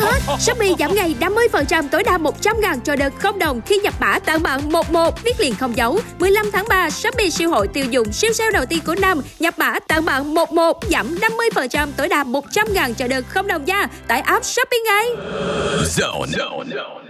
hết, 0.00 0.38
Shopee 0.40 0.74
giảm 0.78 0.94
ngày 0.94 1.14
50% 1.20 1.88
tối 1.88 2.02
đa 2.02 2.18
100 2.18 2.60
ngàn 2.60 2.80
cho 2.80 2.96
đợt 2.96 3.12
không 3.18 3.38
đồng 3.38 3.60
khi 3.66 3.78
nhập 3.78 3.94
mã 4.00 4.18
tặng 4.18 4.42
bạn 4.42 4.72
11 4.72 5.24
viết 5.24 5.40
liền 5.40 5.54
không 5.54 5.76
dấu. 5.76 6.00
15 6.18 6.50
tháng 6.52 6.68
3, 6.68 6.90
Shopee 6.90 7.30
siêu 7.30 7.50
hội 7.50 7.68
tiêu 7.68 7.84
dùng 7.90 8.12
siêu 8.12 8.32
sale 8.32 8.50
đầu 8.50 8.66
tiên 8.66 8.80
của 8.86 8.94
năm 8.94 9.20
nhập 9.38 9.54
mã 9.58 9.78
tặng 9.88 10.04
bạn 10.04 10.34
11 10.34 10.84
giảm 10.90 11.16
50% 11.54 11.88
tối 11.96 12.08
đa 12.08 12.24
100 12.24 12.72
ngàn 12.72 12.94
cho 12.94 13.08
đợt 13.08 13.22
không 13.28 13.46
đồng 13.46 13.64
nha. 13.64 13.88
tại 14.06 14.20
app 14.20 14.44
Shopee 14.44 14.80
ngay. 14.84 15.06
Zone. 15.84 17.07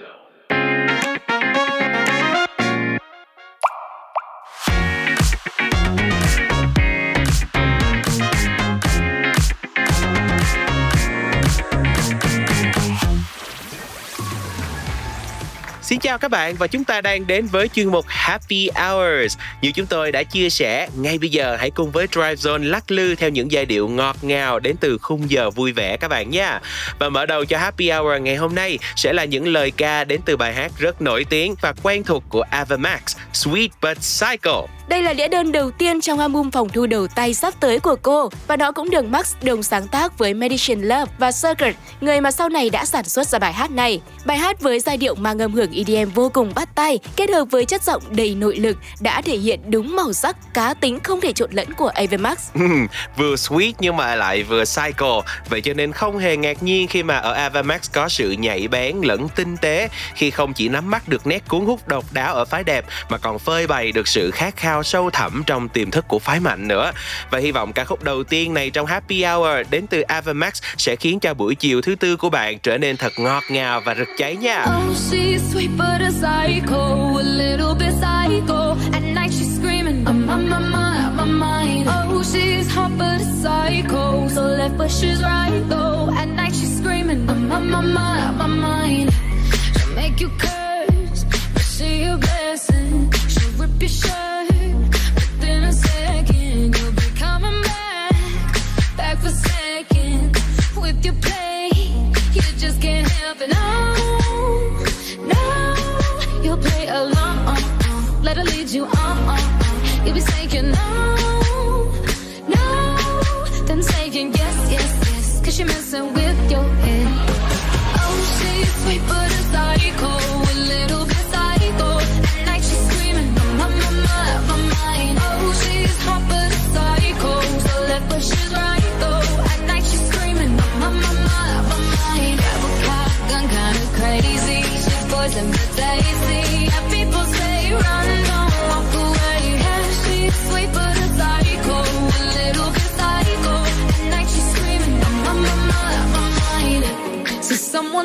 Xin 15.88 16.00
chào 16.00 16.18
các 16.18 16.30
bạn 16.30 16.54
và 16.54 16.66
chúng 16.66 16.84
ta 16.84 17.00
đang 17.00 17.26
đến 17.26 17.46
với 17.46 17.68
chuyên 17.68 17.88
mục 17.88 18.04
Happy 18.08 18.70
Hours. 18.74 19.38
Như 19.62 19.72
chúng 19.72 19.86
tôi 19.86 20.12
đã 20.12 20.22
chia 20.22 20.50
sẻ, 20.50 20.88
ngay 20.96 21.18
bây 21.18 21.28
giờ 21.28 21.56
hãy 21.60 21.70
cùng 21.70 21.90
với 21.90 22.06
Drive 22.12 22.34
Zone 22.34 22.70
lắc 22.70 22.90
lư 22.90 23.14
theo 23.14 23.30
những 23.30 23.52
giai 23.52 23.66
điệu 23.66 23.88
ngọt 23.88 24.16
ngào 24.22 24.58
đến 24.58 24.76
từ 24.80 24.98
khung 24.98 25.30
giờ 25.30 25.50
vui 25.50 25.72
vẻ 25.72 25.96
các 25.96 26.08
bạn 26.08 26.30
nha. 26.30 26.60
Và 26.98 27.08
mở 27.08 27.26
đầu 27.26 27.44
cho 27.44 27.58
Happy 27.58 27.90
Hour 27.90 28.22
ngày 28.22 28.36
hôm 28.36 28.54
nay 28.54 28.78
sẽ 28.96 29.12
là 29.12 29.24
những 29.24 29.46
lời 29.48 29.70
ca 29.70 30.04
đến 30.04 30.20
từ 30.24 30.36
bài 30.36 30.54
hát 30.54 30.72
rất 30.78 31.02
nổi 31.02 31.24
tiếng 31.30 31.54
và 31.60 31.72
quen 31.82 32.04
thuộc 32.04 32.24
của 32.28 32.44
Ava 32.50 32.76
Max, 32.76 33.00
Sweet 33.32 33.68
But 33.82 33.98
Psycho. 33.98 34.66
Đây 34.88 35.02
là 35.02 35.12
đĩa 35.12 35.28
đơn 35.28 35.52
đầu 35.52 35.70
tiên 35.70 36.00
trong 36.00 36.18
album 36.18 36.50
phòng 36.50 36.68
thu 36.68 36.86
đầu 36.86 37.06
tay 37.06 37.34
sắp 37.34 37.54
tới 37.60 37.80
của 37.80 37.96
cô 38.02 38.30
và 38.46 38.56
nó 38.56 38.72
cũng 38.72 38.90
được 38.90 39.04
Max 39.04 39.34
đồng 39.42 39.62
sáng 39.62 39.88
tác 39.88 40.18
với 40.18 40.34
Medicine 40.34 40.82
Love 40.82 41.12
và 41.18 41.30
Circuit, 41.42 41.74
người 42.00 42.20
mà 42.20 42.30
sau 42.30 42.48
này 42.48 42.70
đã 42.70 42.84
sản 42.84 43.04
xuất 43.04 43.26
ra 43.26 43.38
bài 43.38 43.52
hát 43.52 43.70
này. 43.70 44.00
Bài 44.24 44.38
hát 44.38 44.60
với 44.60 44.80
giai 44.80 44.96
điệu 44.96 45.14
mang 45.14 45.38
âm 45.38 45.52
hưởng 45.52 45.70
EDM 45.78 46.10
vô 46.10 46.28
cùng 46.28 46.52
bắt 46.54 46.68
tay, 46.74 46.98
kết 47.16 47.30
hợp 47.30 47.44
với 47.50 47.64
chất 47.64 47.82
giọng 47.82 48.02
đầy 48.10 48.34
nội 48.34 48.56
lực 48.56 48.76
đã 49.00 49.22
thể 49.22 49.36
hiện 49.36 49.60
đúng 49.70 49.96
màu 49.96 50.12
sắc 50.12 50.54
cá 50.54 50.74
tính 50.74 51.00
không 51.00 51.20
thể 51.20 51.32
trộn 51.32 51.50
lẫn 51.52 51.72
của 51.74 51.88
Ava 51.88 52.16
Max. 52.16 52.38
vừa 53.16 53.34
sweet 53.34 53.72
nhưng 53.78 53.96
mà 53.96 54.14
lại 54.14 54.42
vừa 54.42 54.64
psycho, 54.64 55.22
vậy 55.50 55.60
cho 55.60 55.74
nên 55.74 55.92
không 55.92 56.18
hề 56.18 56.36
ngạc 56.36 56.62
nhiên 56.62 56.88
khi 56.88 57.02
mà 57.02 57.16
ở 57.16 57.32
Ava 57.32 57.62
Max 57.62 57.80
có 57.92 58.08
sự 58.08 58.30
nhạy 58.30 58.68
bén 58.68 58.96
lẫn 59.02 59.28
tinh 59.28 59.56
tế 59.56 59.88
khi 60.14 60.30
không 60.30 60.52
chỉ 60.52 60.68
nắm 60.68 60.90
bắt 60.90 61.08
được 61.08 61.26
nét 61.26 61.48
cuốn 61.48 61.60
hút 61.60 61.88
độc 61.88 62.04
đáo 62.12 62.34
ở 62.34 62.44
phái 62.44 62.64
đẹp 62.64 62.84
mà 63.10 63.18
còn 63.18 63.38
phơi 63.38 63.66
bày 63.66 63.92
được 63.92 64.08
sự 64.08 64.30
khát 64.30 64.56
khao 64.56 64.82
sâu 64.82 65.10
thẳm 65.10 65.42
trong 65.46 65.68
tiềm 65.68 65.90
thức 65.90 66.04
của 66.08 66.18
phái 66.18 66.40
mạnh 66.40 66.68
nữa. 66.68 66.92
Và 67.30 67.38
hy 67.38 67.52
vọng 67.52 67.72
ca 67.72 67.84
khúc 67.84 68.04
đầu 68.04 68.24
tiên 68.24 68.54
này 68.54 68.70
trong 68.70 68.86
Happy 68.86 69.24
Hour 69.24 69.66
đến 69.70 69.86
từ 69.86 70.00
Ava 70.00 70.32
Max 70.32 70.62
sẽ 70.76 70.96
khiến 70.96 71.20
cho 71.20 71.34
buổi 71.34 71.54
chiều 71.54 71.82
thứ 71.82 71.94
tư 71.94 72.16
của 72.16 72.30
bạn 72.30 72.58
trở 72.58 72.78
nên 72.78 72.96
thật 72.96 73.12
ngọt 73.18 73.42
ngào 73.48 73.80
và 73.80 73.94
rực 73.94 74.08
cháy 74.18 74.36
nha. 74.36 74.64
Oh, 74.68 74.96
she's 74.96 75.67
sweet 75.68 75.76
but 75.76 76.00
a 76.00 76.10
psycho, 76.12 77.18
a 77.18 77.22
little 77.22 77.74
bit 77.74 77.92
psycho. 77.94 78.76
At 78.92 79.02
night 79.02 79.32
she's 79.32 79.56
screaming, 79.56 80.06
I'm 80.06 80.28
on 80.28 80.48
my 80.48 80.58
mind, 80.58 81.16
my 81.16 81.24
mind. 81.24 81.88
Oh, 81.88 82.22
she's 82.22 82.72
hot 82.72 82.96
but 82.96 83.20
a 83.20 83.24
psycho, 83.24 84.28
so 84.28 84.42
left 84.42 84.76
but 84.78 84.90
she's 84.90 85.22
right 85.22 85.62
though. 85.68 86.10
At 86.12 86.28
night 86.28 86.54
she's 86.54 86.78
screaming, 86.78 87.28
I'm 87.28 87.52
on 87.52 87.70
my 87.70 87.80
mind, 87.80 88.38
my 88.38 88.46
mind. 88.46 89.12
She'll 89.78 89.94
make 89.94 90.20
you 90.20 90.30
curse, 90.38 91.24
but 91.54 91.62
she 91.62 92.04
a 92.04 92.16
blessing. 92.16 93.12
She'll 93.12 93.50
rip 93.52 93.80
your 93.80 93.88
shirt. 93.88 94.37
You 108.78 109.07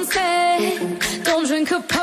said, 0.02 1.24
don't 1.24 1.46
drink 1.48 1.70
a 1.72 1.80
potions. 1.80 2.03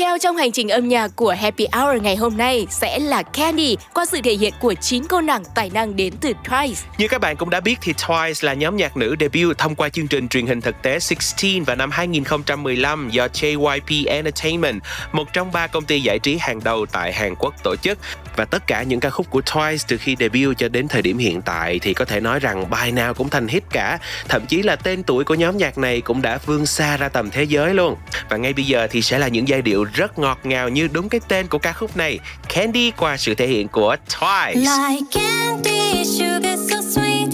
theo 0.00 0.18
trong 0.18 0.36
hành 0.36 0.52
trình 0.52 0.68
âm 0.68 0.88
nhạc 0.88 1.10
của 1.16 1.36
Happy 1.40 1.66
Hour 1.72 2.02
ngày 2.02 2.16
hôm 2.16 2.36
nay 2.36 2.66
sẽ 2.70 2.98
là 2.98 3.22
Candy 3.22 3.76
qua 3.94 4.06
sự 4.06 4.20
thể 4.24 4.32
hiện 4.32 4.52
của 4.60 4.74
9 4.74 5.04
cô 5.08 5.20
nàng 5.20 5.42
tài 5.54 5.70
năng 5.70 5.96
đến 5.96 6.14
từ 6.20 6.32
Twice. 6.44 6.74
Như 6.98 7.08
các 7.08 7.20
bạn 7.20 7.36
cũng 7.36 7.50
đã 7.50 7.60
biết 7.60 7.78
thì 7.82 7.92
Twice 7.92 8.46
là 8.46 8.54
nhóm 8.54 8.76
nhạc 8.76 8.96
nữ 8.96 9.16
debut 9.20 9.58
thông 9.58 9.74
qua 9.74 9.88
chương 9.88 10.06
trình 10.06 10.28
truyền 10.28 10.46
hình 10.46 10.60
thực 10.60 10.82
tế 10.82 10.90
16 10.90 11.64
vào 11.66 11.76
năm 11.76 11.90
2015 11.90 13.10
do 13.10 13.26
JYP 13.26 14.04
Entertainment, 14.06 14.80
một 15.12 15.32
trong 15.32 15.52
ba 15.52 15.66
công 15.66 15.84
ty 15.84 16.00
giải 16.00 16.18
trí 16.18 16.36
hàng 16.40 16.60
đầu 16.64 16.86
tại 16.86 17.12
Hàn 17.12 17.34
Quốc 17.34 17.54
tổ 17.64 17.76
chức. 17.76 17.98
Và 18.36 18.44
tất 18.44 18.66
cả 18.66 18.82
những 18.82 19.00
ca 19.00 19.10
khúc 19.10 19.30
của 19.30 19.40
Twice 19.40 19.84
từ 19.88 19.96
khi 19.96 20.16
debut 20.18 20.58
cho 20.58 20.68
đến 20.68 20.88
thời 20.88 21.02
điểm 21.02 21.18
hiện 21.18 21.42
tại 21.42 21.78
thì 21.78 21.94
có 21.94 22.04
thể 22.04 22.20
nói 22.20 22.40
rằng 22.40 22.70
bài 22.70 22.92
nào 22.92 23.14
cũng 23.14 23.28
thành 23.28 23.48
hit 23.48 23.62
cả. 23.70 23.98
Thậm 24.28 24.46
chí 24.46 24.62
là 24.62 24.76
tên 24.76 25.02
tuổi 25.02 25.24
của 25.24 25.34
nhóm 25.34 25.56
nhạc 25.56 25.78
này 25.78 26.00
cũng 26.00 26.22
đã 26.22 26.38
vươn 26.46 26.66
xa 26.66 26.96
ra 26.96 27.08
tầm 27.08 27.30
thế 27.30 27.44
giới 27.44 27.74
luôn. 27.74 27.96
Và 28.28 28.36
ngay 28.36 28.52
bây 28.52 28.64
giờ 28.64 28.86
thì 28.90 29.02
sẽ 29.02 29.18
là 29.18 29.28
những 29.28 29.48
giai 29.48 29.62
điệu 29.62 29.84
rất 29.94 30.18
ngọt 30.18 30.38
ngào 30.42 30.68
như 30.68 30.88
đúng 30.92 31.08
cái 31.08 31.20
tên 31.28 31.46
của 31.46 31.58
ca 31.58 31.72
khúc 31.72 31.96
này, 31.96 32.18
Candy 32.54 32.90
qua 32.90 33.16
sự 33.16 33.34
thể 33.34 33.46
hiện 33.46 33.68
của 33.68 33.96
Twice. 34.08 34.54
Like 34.54 35.02
candy, 35.12 36.04
sugar 36.04 36.70
so 36.70 36.80
sweet. 36.82 37.28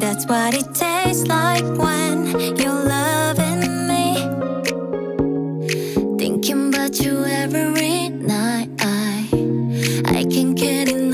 That's 0.00 0.26
what 0.26 0.52
it 0.52 0.66
tastes 0.74 1.26
like 1.28 1.64
when 1.78 2.26
you're 2.56 2.88
loving 2.88 3.88
me. 3.88 4.14
Thinking 6.18 6.74
about 6.74 6.92
you 7.06 7.24
every 7.24 8.08
night. 8.08 8.68
I, 8.78 9.28
I 10.04 10.24
can't 10.24 10.56
get 10.56 10.88
enough. 10.88 11.05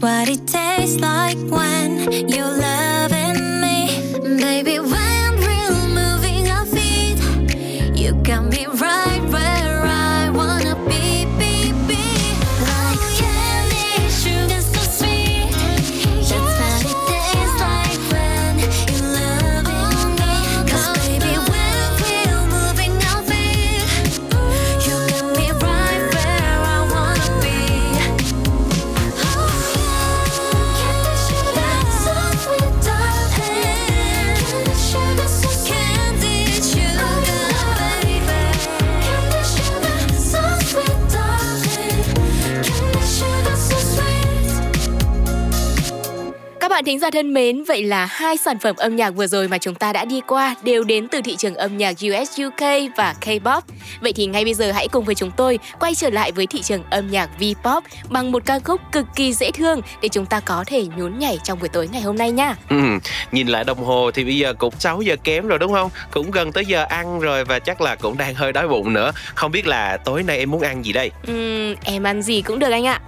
What 0.00 0.30
it 0.30 0.46
tastes 0.46 0.98
like 0.98 1.36
bạn 46.80 46.84
thính 46.84 46.98
giả 46.98 47.10
thân 47.10 47.34
mến, 47.34 47.64
vậy 47.64 47.82
là 47.82 48.06
hai 48.06 48.36
sản 48.36 48.58
phẩm 48.58 48.76
âm 48.76 48.96
nhạc 48.96 49.10
vừa 49.10 49.26
rồi 49.26 49.48
mà 49.48 49.58
chúng 49.58 49.74
ta 49.74 49.92
đã 49.92 50.04
đi 50.04 50.20
qua 50.26 50.54
đều 50.62 50.84
đến 50.84 51.08
từ 51.08 51.20
thị 51.20 51.36
trường 51.36 51.54
âm 51.54 51.76
nhạc 51.76 51.90
US 51.92 52.40
UK 52.40 52.90
và 52.96 53.14
K-pop. 53.20 53.60
Vậy 54.00 54.12
thì 54.12 54.26
ngay 54.26 54.44
bây 54.44 54.54
giờ 54.54 54.72
hãy 54.72 54.88
cùng 54.88 55.04
với 55.04 55.14
chúng 55.14 55.30
tôi 55.30 55.58
quay 55.80 55.94
trở 55.94 56.10
lại 56.10 56.32
với 56.32 56.46
thị 56.46 56.62
trường 56.62 56.82
âm 56.90 57.10
nhạc 57.10 57.30
V-pop 57.40 57.80
bằng 58.08 58.32
một 58.32 58.42
ca 58.46 58.58
khúc 58.58 58.80
cực 58.92 59.06
kỳ 59.16 59.32
dễ 59.32 59.50
thương 59.50 59.80
để 60.02 60.08
chúng 60.08 60.26
ta 60.26 60.40
có 60.40 60.64
thể 60.66 60.86
nhún 60.96 61.18
nhảy 61.18 61.38
trong 61.44 61.58
buổi 61.58 61.68
tối 61.68 61.88
ngày 61.92 62.02
hôm 62.02 62.18
nay 62.18 62.30
nha. 62.30 62.54
Ừ, 62.70 62.76
nhìn 63.32 63.46
lại 63.46 63.64
đồng 63.64 63.84
hồ 63.84 64.10
thì 64.10 64.24
bây 64.24 64.38
giờ 64.38 64.54
cũng 64.54 64.74
6 64.78 65.02
giờ 65.02 65.16
kém 65.24 65.48
rồi 65.48 65.58
đúng 65.58 65.72
không? 65.72 65.90
Cũng 66.10 66.30
gần 66.30 66.52
tới 66.52 66.66
giờ 66.66 66.84
ăn 66.88 67.20
rồi 67.20 67.44
và 67.44 67.58
chắc 67.58 67.80
là 67.80 67.94
cũng 67.96 68.18
đang 68.18 68.34
hơi 68.34 68.52
đói 68.52 68.68
bụng 68.68 68.92
nữa. 68.92 69.12
Không 69.34 69.52
biết 69.52 69.66
là 69.66 69.96
tối 69.96 70.22
nay 70.22 70.38
em 70.38 70.50
muốn 70.50 70.60
ăn 70.60 70.84
gì 70.84 70.92
đây? 70.92 71.10
Ừm, 71.26 71.74
em 71.84 72.02
ăn 72.02 72.22
gì 72.22 72.42
cũng 72.42 72.58
được 72.58 72.70
anh 72.70 72.86
ạ. 72.86 73.00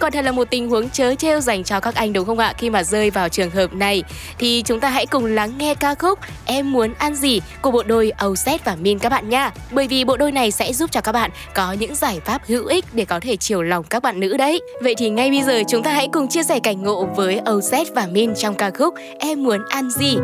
Còn 0.00 0.12
thật 0.12 0.24
là 0.24 0.32
một 0.32 0.50
tình 0.50 0.68
huống 0.68 0.88
chớ 0.90 1.14
trêu 1.14 1.40
dành 1.40 1.64
cho 1.64 1.80
các 1.80 1.94
anh, 1.94 2.12
đúng 2.12 2.26
không 2.26 2.38
ạ? 2.38 2.54
Khi 2.58 2.70
mà 2.70 2.82
rơi 2.82 3.10
vào 3.10 3.28
trường 3.28 3.50
hợp 3.50 3.74
này, 3.74 4.02
thì 4.38 4.62
chúng 4.64 4.80
ta 4.80 4.88
hãy 4.88 5.06
cùng 5.06 5.24
lắng 5.24 5.52
nghe 5.58 5.74
ca 5.74 5.94
khúc 5.94 6.18
Em 6.46 6.72
muốn 6.72 6.94
ăn 6.98 7.14
gì 7.14 7.40
của 7.62 7.70
bộ 7.70 7.82
đôi 7.82 8.12
Ozet 8.18 8.58
và 8.64 8.76
Min 8.76 8.98
các 8.98 9.08
bạn 9.08 9.28
nha. 9.28 9.50
Bởi 9.70 9.88
vì 9.88 10.04
bộ 10.04 10.16
đôi 10.16 10.32
này 10.32 10.50
sẽ 10.50 10.72
giúp 10.72 10.90
cho 10.92 11.00
các 11.00 11.12
bạn 11.12 11.30
có 11.54 11.72
những 11.72 11.94
giải 11.94 12.20
pháp 12.24 12.42
hữu 12.46 12.66
ích 12.66 12.84
để 12.92 13.04
có 13.04 13.20
thể 13.20 13.36
chiều 13.36 13.62
lòng 13.62 13.84
các 13.84 14.02
bạn 14.02 14.20
nữ 14.20 14.36
đấy. 14.36 14.60
Vậy 14.82 14.94
thì 14.98 15.10
ngay 15.10 15.30
bây 15.30 15.42
giờ 15.42 15.62
chúng 15.68 15.82
ta 15.82 15.92
hãy 15.92 16.08
cùng 16.12 16.28
chia 16.28 16.42
sẻ 16.42 16.58
cảnh 16.62 16.82
ngộ 16.82 17.04
với 17.16 17.40
Ozet 17.44 17.84
và 17.94 18.08
Min 18.12 18.34
trong 18.34 18.54
ca 18.54 18.70
khúc 18.70 18.94
Em 19.18 19.42
muốn 19.42 19.60
ăn 19.68 19.90
gì. 19.90 20.16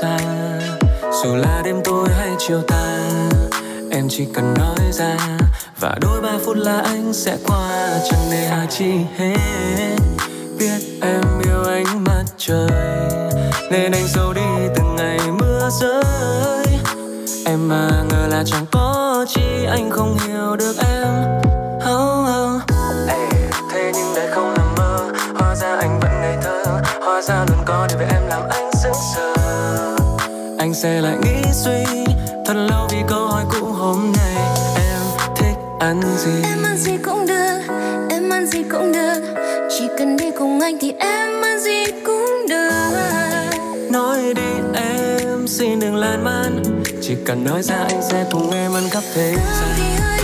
Xa. 0.00 0.18
Dù 1.22 1.34
là 1.36 1.62
đêm 1.64 1.80
tối 1.84 2.08
hay 2.18 2.30
chiều 2.38 2.62
ta 2.68 2.98
em 3.90 4.08
chỉ 4.08 4.26
cần 4.34 4.54
nói 4.58 4.92
ra. 4.92 5.16
Và 5.80 5.96
đôi 6.00 6.20
ba 6.20 6.32
phút 6.44 6.56
là 6.56 6.80
anh 6.80 7.12
sẽ 7.12 7.36
qua 7.46 7.88
chẳng 8.10 8.30
nề 8.30 8.46
hà 8.46 8.66
chi 8.70 8.92
hết. 9.16 9.96
Biết 10.58 10.80
em 11.02 11.22
yêu 11.44 11.64
ánh 11.64 12.04
mặt 12.04 12.24
trời 12.38 12.70
nên 13.70 13.92
anh 13.92 14.06
dẫu 14.14 14.32
đi 14.32 14.68
từng 14.74 14.96
ngày 14.96 15.18
mưa 15.38 15.68
rơi. 15.80 16.64
Em 17.46 17.68
mà 17.68 17.88
ngờ 18.10 18.26
là 18.30 18.44
chẳng 18.46 18.66
có 18.72 19.26
chi 19.28 19.64
anh 19.68 19.90
không 19.90 20.18
hiểu 20.18 20.56
được 20.56 20.74
em. 20.78 21.08
Oh, 21.76 22.26
oh. 22.28 22.62
Ê, 23.08 23.28
Thế 23.72 23.92
nhưng 23.94 24.14
đây 24.14 24.30
không 24.34 24.54
là 24.54 24.64
mơ. 24.76 25.12
Hóa 25.34 25.54
ra 25.54 25.76
anh 25.80 26.00
vẫn 26.00 26.20
ngây 26.20 26.36
thơ. 26.42 26.64
Hóa 27.00 27.22
ra 27.22 27.44
luôn 27.48 27.58
có 27.64 27.86
điều 27.88 27.98
về 27.98 28.06
em 28.10 28.26
làm 28.28 28.42
anh 28.48 28.70
sững 28.82 28.92
sờ. 29.14 29.41
Anh 30.62 30.74
sẽ 30.74 31.00
lại 31.00 31.16
nghĩ 31.22 31.52
suy 31.52 31.84
Thật 32.46 32.54
lâu 32.54 32.88
vì 32.90 32.98
câu 33.08 33.26
hỏi 33.26 33.44
cũ 33.50 33.66
hôm 33.66 34.12
nay. 34.16 34.34
Em 34.76 35.00
thích 35.36 35.56
ăn 35.80 36.02
gì? 36.18 36.30
Em 36.44 36.62
ăn 36.62 36.76
gì 36.76 36.96
cũng 37.04 37.26
được 37.26 37.60
Em 38.10 38.30
ăn 38.30 38.46
gì 38.46 38.62
cũng 38.62 38.92
được. 38.92 39.20
Chỉ 39.78 39.88
cần 39.98 40.16
đi 40.16 40.30
cùng 40.38 40.60
anh 40.60 40.78
thì 40.80 40.92
em 40.98 41.42
ăn 41.42 41.60
gì 41.60 41.84
cũng 42.06 42.46
được. 42.48 42.92
Nói 43.90 44.34
đi 44.34 44.80
em 44.80 45.48
xin 45.48 45.80
đừng 45.80 45.96
lan 45.96 46.24
man. 46.24 46.62
Chỉ 47.02 47.16
cần 47.26 47.44
nói 47.44 47.62
ra 47.62 47.76
anh 47.76 48.02
sẽ 48.10 48.24
cùng 48.32 48.50
em 48.50 48.74
ăn 48.74 48.88
khắp 48.90 49.02
thế 49.14 49.34
gian 49.34 50.21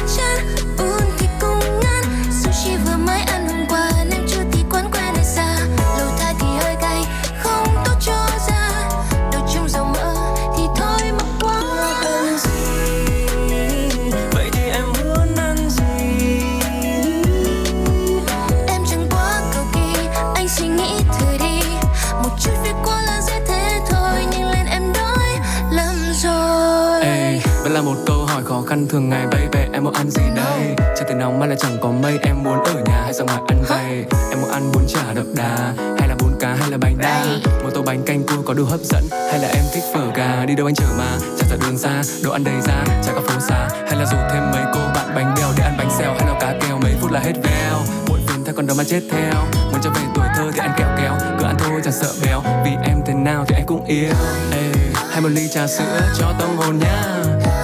khăn 28.79 28.89
thường 28.89 29.09
ngày 29.09 29.27
baby 29.27 29.61
Em 29.73 29.85
muốn 29.85 29.93
ăn 29.93 30.11
gì 30.11 30.23
đây? 30.37 30.75
Trời 30.79 31.05
thì 31.09 31.15
nóng 31.15 31.39
mà 31.39 31.47
lại 31.47 31.57
chẳng 31.61 31.77
có 31.83 31.91
mây 31.91 32.19
Em 32.23 32.45
muốn 32.45 32.65
ở 32.65 32.83
nhà 32.87 33.03
hay 33.05 33.13
ra 33.13 33.25
ngoài 33.25 33.39
ăn 33.49 33.63
vầy 33.69 34.05
Em 34.31 34.41
muốn 34.41 34.51
ăn 34.51 34.73
bún 34.73 34.83
chả 34.89 35.15
đậm 35.15 35.35
đà 35.35 35.75
Hay 35.99 36.09
là 36.09 36.17
bún 36.19 36.33
cá 36.41 36.55
hay 36.55 36.71
là 36.71 36.79
bánh 36.79 36.99
đa? 36.99 37.25
Một 37.63 37.71
tô 37.75 37.83
bánh 37.83 38.03
canh 38.03 38.23
cua 38.23 38.43
có 38.47 38.55
đủ 38.55 38.65
hấp 38.65 38.81
dẫn 38.81 39.05
Hay 39.11 39.39
là 39.39 39.49
em 39.49 39.65
thích 39.75 39.83
phở 39.95 40.11
gà 40.15 40.45
Đi 40.45 40.55
đâu 40.55 40.67
anh 40.67 40.75
chở 40.75 40.87
mà? 40.99 41.19
Chẳng 41.39 41.49
sợ 41.51 41.57
đường 41.67 41.79
xa 41.79 42.03
Đồ 42.25 42.31
ăn 42.31 42.45
đầy 42.45 42.61
ra 42.61 42.85
Chả 43.03 43.13
có 43.13 43.21
phố 43.21 43.41
xa. 43.41 43.69
Hay 43.87 43.97
là 43.97 44.05
rủ 44.05 44.17
thêm 44.33 44.51
mấy 44.53 44.63
cô 44.75 44.81
bạn 44.95 45.15
bánh 45.15 45.35
bèo 45.37 45.49
Để 45.57 45.65
ăn 45.65 45.75
bánh 45.79 45.91
xèo 45.99 46.15
hay 46.19 46.29
là 46.29 46.39
cá 46.41 46.55
kèo 46.61 46.79
Mấy 46.79 46.93
phút 47.01 47.11
là 47.11 47.21
hết 47.21 47.35
veo. 47.43 47.79
Muộn 48.09 48.21
phiền 48.27 48.45
theo 48.45 48.55
con 48.55 48.67
đó 48.67 48.75
mà 48.79 48.85
chết 48.85 49.01
theo. 49.11 49.35
Muốn 49.73 49.81
trở 49.83 49.91
về 49.91 50.01
tuổi 50.15 50.27
thơ 50.37 50.51
thì 50.53 50.59
ăn 50.59 50.71
kẹo 50.79 50.89
kéo 50.99 51.13
Cứ 51.39 51.45
ăn 51.45 51.57
thôi 51.59 51.81
chẳng 51.85 51.93
sợ 51.93 52.13
béo. 52.25 52.43
Vì 52.65 52.71
em 52.85 53.03
thế 53.07 53.15
nào 53.15 53.45
thì 53.49 53.55
anh 53.55 53.67
cũng 53.67 53.85
yêu. 53.85 54.13
Ê, 54.53 54.73
Hay 55.11 55.21
một 55.21 55.29
ly 55.29 55.49
trà 55.49 55.67
sữa 55.67 56.01
cho 56.19 56.35
tâm 56.39 56.57
hồn 56.57 56.79
nhá 56.79 57.19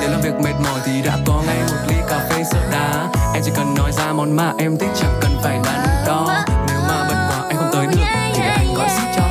để 0.05 0.11
làm 0.11 0.21
việc 0.21 0.35
mệt 0.45 0.55
mỏi 0.65 0.81
thì 0.85 1.03
đã 1.03 1.19
có 1.27 1.43
ngay 1.47 1.59
một 1.71 1.77
ly 1.89 1.97
cà 2.09 2.19
phê 2.31 2.45
sữa 2.53 2.69
đá. 2.73 3.09
Em 3.35 3.43
chỉ 3.45 3.51
cần 3.57 3.75
nói 3.75 3.93
ra 3.93 4.13
món 4.13 4.37
mà 4.37 4.53
em 4.59 4.77
thích 4.79 4.91
chẳng 4.95 5.19
cần 5.21 5.31
phải 5.43 5.59
đắn 5.65 5.81
đo 6.07 6.45
Nếu 6.69 6.79
mà 6.89 7.05
bận 7.09 7.19
quá 7.29 7.49
anh 7.49 7.57
không 7.57 7.71
tới 7.73 7.87
được 7.87 7.93
thì 7.97 8.41
để 8.41 8.49
anh 8.49 8.75
gọi 8.75 8.89
ship 8.89 9.17
cho. 9.17 9.23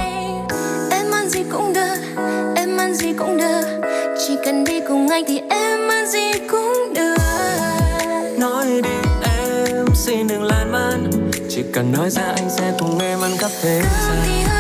Em 0.92 1.12
ăn 1.12 1.30
gì 1.30 1.44
cũng 1.52 1.74
được 1.74 1.96
Em 2.56 2.78
ăn 2.78 2.96
gì 2.96 3.14
cũng 3.14 3.38
được. 3.38 3.82
Chỉ 4.28 4.38
cần 4.46 4.64
đi 4.64 4.80
cùng 4.88 5.10
anh 5.10 5.24
thì 5.28 5.42
em 5.50 5.88
ăn 5.90 6.08
gì 6.08 6.34
cũng 6.52 6.94
được. 6.96 7.18
Nói 8.40 8.66
đi 8.84 8.90
em 9.24 9.86
xin 9.96 10.28
đừng 10.28 10.44
lan 10.44 10.72
man. 10.72 11.12
Chỉ 11.50 11.64
cần 11.74 11.92
nói 11.92 12.10
ra 12.10 12.24
anh 12.24 12.50
sẽ 12.50 12.74
cùng 12.80 13.00
em 13.00 13.22
ăn 13.22 13.38
khắp 13.38 13.52
thế 13.62 13.82
Cơm 14.08 14.53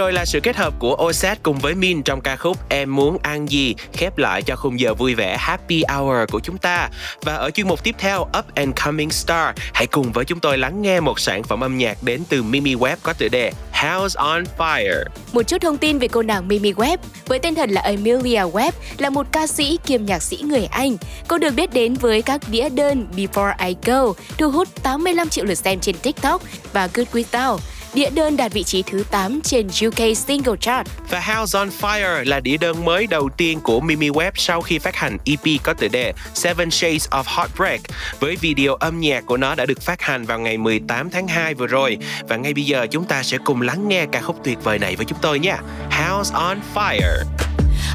rồi 0.00 0.12
là 0.12 0.24
sự 0.24 0.40
kết 0.40 0.56
hợp 0.56 0.74
của 0.78 0.96
Osat 1.04 1.42
cùng 1.42 1.58
với 1.58 1.74
Min 1.74 2.02
trong 2.02 2.20
ca 2.20 2.36
khúc 2.36 2.68
Em 2.68 2.96
muốn 2.96 3.18
ăn 3.22 3.50
gì 3.50 3.74
khép 3.92 4.18
lại 4.18 4.42
cho 4.42 4.56
khung 4.56 4.80
giờ 4.80 4.94
vui 4.94 5.14
vẻ 5.14 5.36
Happy 5.40 5.82
Hour 5.88 6.30
của 6.30 6.40
chúng 6.40 6.58
ta. 6.58 6.88
Và 7.22 7.34
ở 7.34 7.50
chuyên 7.50 7.68
mục 7.68 7.84
tiếp 7.84 7.94
theo 7.98 8.20
Up 8.20 8.54
and 8.54 8.70
Coming 8.84 9.10
Star, 9.10 9.56
hãy 9.74 9.86
cùng 9.86 10.12
với 10.12 10.24
chúng 10.24 10.40
tôi 10.40 10.58
lắng 10.58 10.82
nghe 10.82 11.00
một 11.00 11.20
sản 11.20 11.42
phẩm 11.42 11.60
âm 11.60 11.78
nhạc 11.78 12.02
đến 12.02 12.22
từ 12.28 12.42
Mimi 12.42 12.74
Webb 12.74 12.96
có 13.02 13.12
tựa 13.12 13.28
đề 13.28 13.52
House 13.72 14.18
on 14.18 14.44
Fire. 14.58 15.04
Một 15.32 15.42
chút 15.42 15.62
thông 15.62 15.78
tin 15.78 15.98
về 15.98 16.08
cô 16.08 16.22
nàng 16.22 16.48
Mimi 16.48 16.72
Webb. 16.72 16.98
Với 17.26 17.38
tên 17.38 17.54
thật 17.54 17.70
là 17.70 17.80
Amelia 17.80 18.42
Webb, 18.42 18.72
là 18.98 19.10
một 19.10 19.26
ca 19.32 19.46
sĩ 19.46 19.78
kiêm 19.86 20.04
nhạc 20.04 20.22
sĩ 20.22 20.36
người 20.36 20.64
Anh. 20.70 20.96
Cô 21.28 21.38
được 21.38 21.50
biết 21.50 21.72
đến 21.72 21.94
với 21.94 22.22
các 22.22 22.40
đĩa 22.50 22.68
đơn 22.68 23.06
Before 23.16 23.54
I 23.66 23.76
Go, 23.84 24.12
thu 24.38 24.50
hút 24.50 24.68
85 24.82 25.28
triệu 25.28 25.44
lượt 25.44 25.54
xem 25.54 25.80
trên 25.80 25.96
TikTok 25.96 26.42
và 26.72 26.88
Good 26.94 27.08
Without. 27.12 27.58
Đĩa 27.94 28.10
đơn 28.10 28.36
đạt 28.36 28.52
vị 28.52 28.62
trí 28.62 28.82
thứ 28.82 29.04
8 29.10 29.40
trên 29.40 29.66
UK 29.86 30.16
Single 30.16 30.56
Chart. 30.60 30.88
Và 31.10 31.20
House 31.20 31.58
on 31.58 31.68
Fire 31.80 32.24
là 32.24 32.40
đĩa 32.40 32.56
đơn 32.56 32.84
mới 32.84 33.06
đầu 33.06 33.28
tiên 33.36 33.60
của 33.60 33.80
Mimi 33.80 34.08
Webb 34.08 34.30
sau 34.34 34.60
khi 34.60 34.78
phát 34.78 34.96
hành 34.96 35.16
EP 35.24 35.62
có 35.62 35.74
tựa 35.74 35.88
đề 35.88 36.12
Seven 36.34 36.70
Shades 36.70 37.08
of 37.08 37.22
Heartbreak. 37.26 37.80
Với 38.20 38.36
video 38.36 38.74
âm 38.74 39.00
nhạc 39.00 39.26
của 39.26 39.36
nó 39.36 39.54
đã 39.54 39.66
được 39.66 39.82
phát 39.82 40.02
hành 40.02 40.24
vào 40.24 40.38
ngày 40.38 40.58
18 40.58 41.10
tháng 41.10 41.28
2 41.28 41.54
vừa 41.54 41.66
rồi. 41.66 41.98
Và 42.28 42.36
ngay 42.36 42.54
bây 42.54 42.64
giờ 42.64 42.86
chúng 42.90 43.04
ta 43.04 43.22
sẽ 43.22 43.38
cùng 43.44 43.62
lắng 43.62 43.88
nghe 43.88 44.06
ca 44.12 44.20
khúc 44.20 44.36
tuyệt 44.44 44.58
vời 44.64 44.78
này 44.78 44.96
với 44.96 45.06
chúng 45.06 45.18
tôi 45.22 45.38
nha. 45.38 45.56
House 45.90 46.34
on 46.34 46.58
Fire. 46.74 47.24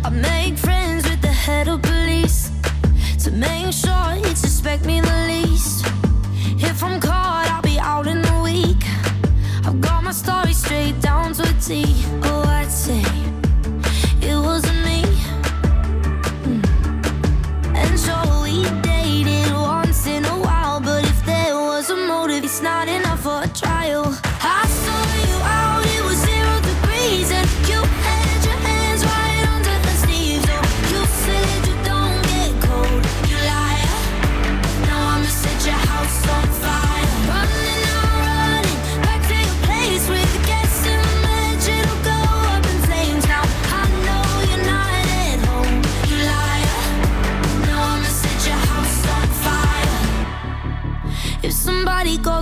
I 0.04 0.22
make 0.22 0.56
friends 0.64 1.02
with 1.04 1.22
the 1.22 1.34
head 1.46 1.68
of 1.68 1.78
police 1.78 2.50
to 3.26 3.32
make 3.40 3.72
sure 3.72 4.30
he 4.30 4.36
suspect 4.36 4.86
me 4.88 5.02
the 5.02 5.28
least. 5.28 5.86
If 6.60 6.84
I'm 6.84 7.05
down 11.68 11.78
to 11.78 11.84
a 11.84 11.86
T. 11.86 12.06
Oh, 12.24 12.45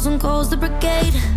thousand 0.03 0.19
calls 0.19 0.49
the 0.49 0.57
brigade. 0.57 1.32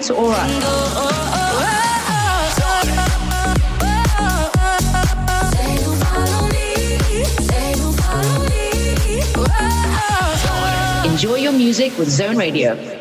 it's 0.00 0.10
all 0.10 0.30
right. 0.30 0.50
Enjoy 11.04 11.34
your 11.34 11.52
music 11.52 11.98
with 11.98 12.08
Zone 12.08 12.38
Radio. 12.38 12.99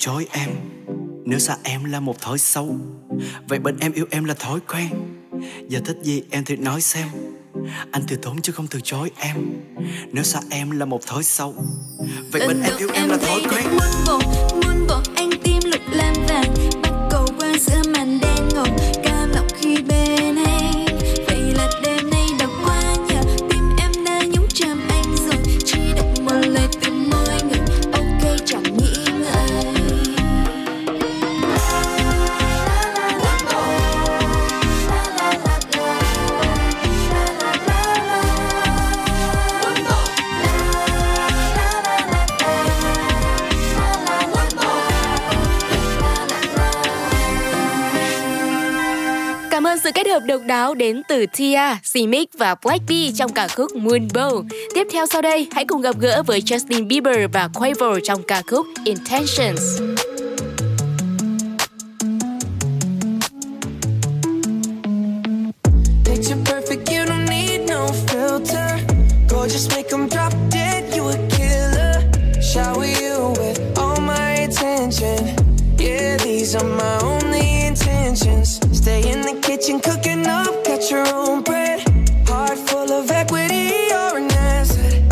chối 0.00 0.26
em. 0.32 0.48
Nếu 1.24 1.38
xa 1.38 1.56
em 1.62 1.84
là 1.84 2.00
một 2.00 2.20
thói 2.20 2.38
xấu 2.38 2.76
Vậy 3.48 3.58
bên 3.58 3.76
em 3.80 3.92
yêu 3.92 4.06
em 4.10 4.24
là 4.24 4.34
thói 4.34 4.60
quen. 4.72 4.88
Giờ 5.68 5.80
thích 5.84 5.96
gì 6.02 6.22
em 6.30 6.44
thì 6.44 6.56
nói 6.56 6.80
xem. 6.80 7.08
Anh 7.92 8.02
từ 8.08 8.16
tốn 8.16 8.42
chứ 8.42 8.52
không 8.52 8.66
từ 8.66 8.80
chối 8.84 9.10
em. 9.16 9.36
Nếu 10.12 10.24
xa 10.24 10.40
em 10.50 10.70
là 10.70 10.84
một 10.84 11.06
thói 11.06 11.24
xấu 11.24 11.54
Vậy 12.32 12.48
bên 12.48 12.62
em 12.62 12.72
yêu 12.78 12.88
em, 12.94 13.02
em 13.02 13.08
là 13.10 13.16
thói 13.16 13.42
quen. 13.50 13.64
Muốn 13.70 14.04
bộ, 14.06 14.18
muốn 14.52 14.86
bộ 14.88 15.00
anh 15.14 15.30
tim 15.42 15.60
lục 15.64 15.82
lam 15.92 16.14
vàng. 16.28 16.54
Bắt 16.82 16.92
cầu 17.10 17.26
qua 17.38 17.52
giữa 17.58 17.82
màn 17.94 18.18
đêm. 18.22 18.29
độc 50.30 50.40
đáo 50.46 50.74
đến 50.74 51.02
từ 51.08 51.26
Tia, 51.26 51.60
Simic 51.82 52.30
và 52.38 52.54
Blackpink 52.64 53.16
trong 53.16 53.32
ca 53.32 53.48
khúc 53.48 53.70
Moonbow. 53.76 54.44
Tiếp 54.74 54.86
theo 54.92 55.06
sau 55.06 55.22
đây, 55.22 55.48
hãy 55.52 55.64
cùng 55.64 55.80
gặp 55.80 55.96
gỡ 56.00 56.22
với 56.26 56.40
Justin 56.40 56.86
Bieber 56.86 57.30
và 57.32 57.48
Quavo 57.54 57.98
trong 58.04 58.22
ca 58.22 58.42
khúc 58.50 58.66
Intentions. 58.84 59.80
Yeah, 75.80 76.18
these 76.18 76.54
are 76.54 76.64
my 76.64 76.98
only 77.02 77.64
intentions. 77.64 78.59
Stay 78.80 79.12
in 79.12 79.20
the 79.20 79.38
kitchen, 79.42 79.78
cooking 79.78 80.26
up, 80.26 80.64
catch 80.64 80.90
your 80.90 81.06
own 81.08 81.42
bread. 81.42 81.80
Heart 82.26 82.58
full 82.60 82.90
of 82.90 83.10
equity, 83.10 83.92
or 83.92 84.16
an 84.16 84.32
asset. 84.32 85.02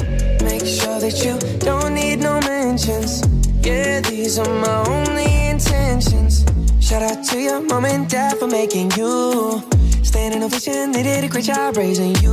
Make 0.43 0.65
sure 0.65 0.99
that 0.99 1.23
you 1.23 1.37
don't 1.59 1.93
need 1.93 2.21
no 2.21 2.41
mentions. 2.41 3.21
Yeah, 3.61 4.01
these 4.01 4.39
are 4.39 4.49
my 4.49 4.79
only 4.89 5.49
intentions. 5.49 6.47
Shout 6.81 7.03
out 7.03 7.23
to 7.27 7.39
your 7.39 7.61
mom 7.61 7.85
and 7.85 8.09
dad 8.09 8.39
for 8.39 8.47
making 8.47 8.91
you. 8.93 9.63
Standing 10.03 10.41
the 10.41 10.91
they 10.95 11.03
did 11.03 11.25
a 11.25 11.29
great 11.29 11.45
job 11.45 11.77
raising 11.77 12.15
you. 12.23 12.33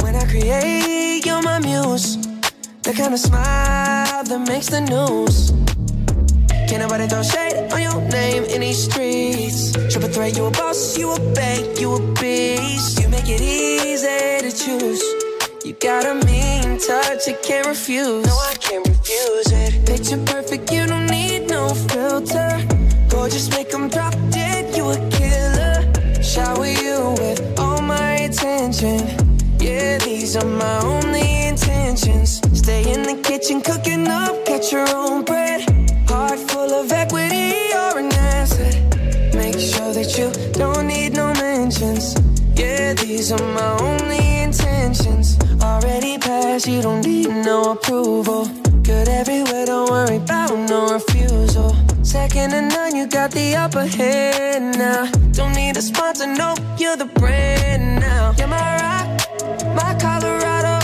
When 0.00 0.16
I 0.16 0.24
create, 0.24 1.26
you're 1.26 1.42
my 1.42 1.58
muse. 1.58 2.16
The 2.80 2.94
kind 2.96 3.12
of 3.12 3.20
smile 3.20 4.24
that 4.24 4.48
makes 4.48 4.68
the 4.68 4.80
news. 4.80 5.52
Can't 6.72 6.80
nobody 6.80 7.06
throw 7.06 7.22
shade 7.22 7.70
on 7.70 7.82
your 7.82 8.00
name 8.08 8.44
in 8.44 8.62
these 8.62 8.84
streets. 8.84 9.72
Triple 9.92 10.08
threat, 10.08 10.34
you 10.38 10.46
a 10.46 10.50
boss, 10.52 10.96
you 10.96 11.12
a 11.12 11.20
bank, 11.34 11.78
you 11.78 11.92
a 11.92 12.00
beast. 12.14 12.98
You 12.98 13.10
make 13.10 13.28
it 13.28 13.42
easy 13.42 14.40
to 14.40 14.50
choose. 14.50 15.02
You 15.66 15.74
got 15.74 16.06
a 16.06 16.14
mean 16.24 16.78
touch, 16.78 17.28
I 17.28 17.34
can't 17.44 17.66
refuse. 17.66 18.24
No, 18.24 18.32
I 18.32 18.54
can't 18.54 18.88
refuse 18.88 19.52
it. 19.52 19.84
Picture 19.84 20.16
perfect, 20.24 20.72
you 20.72 20.86
don't 20.86 21.08
need 21.08 21.50
no 21.50 21.74
filter. 21.74 22.66
Gorgeous, 23.10 23.54
You 46.64 46.80
don't 46.80 47.04
need 47.04 47.28
no 47.28 47.72
approval. 47.72 48.46
Good 48.84 49.08
everywhere, 49.08 49.66
don't 49.66 49.90
worry 49.90 50.16
about 50.16 50.56
no 50.70 50.92
refusal. 50.92 51.74
Second 52.04 52.50
to 52.50 52.62
none, 52.62 52.94
you 52.94 53.08
got 53.08 53.32
the 53.32 53.56
upper 53.56 53.84
hand 53.84 54.78
now. 54.78 55.10
Don't 55.32 55.54
need 55.54 55.76
a 55.76 55.82
sponsor, 55.82 56.28
no, 56.28 56.54
you're 56.78 56.96
the 56.96 57.06
brand 57.06 58.00
now. 58.00 58.32
You're 58.38 58.46
my 58.46 58.76
rock, 58.80 59.08
my 59.74 59.96
Colorado. 60.00 60.78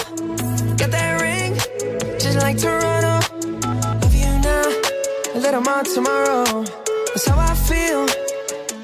Got 0.77 0.91
that 0.91 1.21
ring, 1.21 1.55
just 2.19 2.39
like 2.39 2.59
Toronto. 2.59 3.23
Love 4.03 4.15
you 4.15 4.33
now, 4.41 4.67
a 5.35 5.39
little 5.39 5.61
more 5.61 5.85
tomorrow. 5.85 6.65
That's 7.07 7.27
how 7.27 7.39
I 7.39 7.55
feel. 7.55 8.09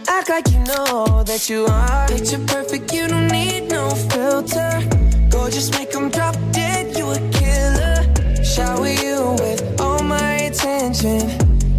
Act 0.08 0.28
like 0.28 0.48
you 0.52 0.60
know 0.60 1.24
that 1.24 1.50
you 1.50 1.66
are. 1.66 2.06
Picture 2.06 2.38
perfect, 2.46 2.92
you 2.92 3.08
don't 3.08 3.26
need 3.28 3.68
no 3.68 3.90
filter. 3.90 5.03
Gorgeous, 5.44 5.70
make 5.72 5.90
them 5.90 6.08
drop 6.08 6.34
dead, 6.52 6.96
you 6.96 7.04
a 7.10 7.18
killer. 7.36 8.00
Shower 8.42 8.88
you 8.88 9.36
with 9.42 9.78
all 9.78 10.02
my 10.02 10.36
attention. 10.48 11.20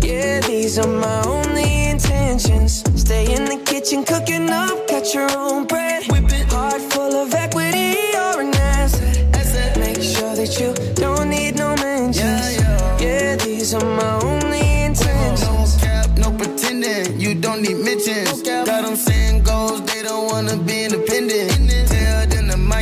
Yeah, 0.03 0.39
these 0.41 0.77
are 0.77 0.87
my 0.87 1.23
only 1.25 1.87
intentions. 1.89 2.83
Stay 2.95 3.25
in 3.35 3.45
the 3.45 3.57
kitchen, 3.65 4.03
cooking 4.03 4.51
up, 4.51 4.87
cut 4.87 5.15
your 5.15 5.31
own 5.35 5.65
bread. 5.65 6.03
Heart 6.51 6.79
full 6.93 7.15
of 7.15 7.33
equity, 7.33 7.97
you're 8.13 8.41
an 8.41 8.53
asset. 8.53 9.33
asset. 9.33 9.79
Make 9.79 9.99
sure 10.03 10.35
that 10.35 10.59
you 10.59 10.71
don't 10.93 11.31
need 11.31 11.55
no 11.55 11.75
mentions. 11.77 12.61
Yeah, 13.01 13.35
these 13.35 13.73
are 13.73 13.83
my 13.83 14.19
only 14.21 14.83
intentions. 14.83 15.41
No 15.41 15.87
cap, 15.87 16.15
no 16.19 16.29
pretending. 16.37 17.19
You 17.19 17.33
don't 17.33 17.63
need 17.63 17.77
mentions. 17.77 18.43
Got 18.43 18.85
them 18.85 18.95
saying 18.95 19.41
goals, 19.41 19.81
they 19.87 20.03
don't 20.03 20.31
wanna 20.31 20.55
be 20.55 20.83
independent. 20.83 21.24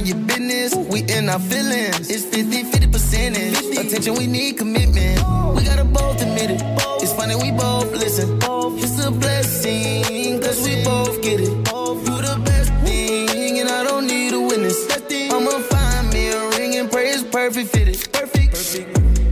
Mind 0.04 0.16
your 0.18 0.28
business. 0.28 0.76
We 0.76 1.02
in 1.04 1.30
our 1.30 1.40
feelings. 1.40 2.10
It's 2.10 2.26
50 2.26 2.64
50 2.64 2.88
percentage. 2.88 3.78
Attention, 3.78 4.16
we 4.16 4.28
need 4.28 4.58
commitment. 4.58 5.20
We 5.56 5.64
gotta 5.64 5.86
both 5.86 6.22
admit 6.22 6.52
it. 6.52 6.62
It's 7.02 7.14
funny, 7.14 7.36
we 7.36 7.52
both 7.52 7.90
listen. 7.94 8.38
It's 8.84 9.06
a 9.06 9.12
blessing, 9.12 10.42
cause 10.42 10.62
we 10.68 10.84
both 10.84 11.22
get 11.22 11.40
it. 11.40 11.48
You 11.48 12.22
the 12.22 12.42
best 12.44 12.74
thing, 12.84 13.60
and 13.60 13.70
I 13.70 13.84
don't 13.84 14.06
need 14.06 14.34
a 14.34 14.42
witness. 14.42 14.78
I'ma 15.32 15.52
find 15.72 16.14
me 16.14 16.32
a 16.32 16.50
ring 16.58 16.76
and 16.76 16.92
pray 16.92 17.10
it's 17.10 17.24
perfect 17.24 17.70
fitted. 17.70 18.12
Perfect. 18.12 18.52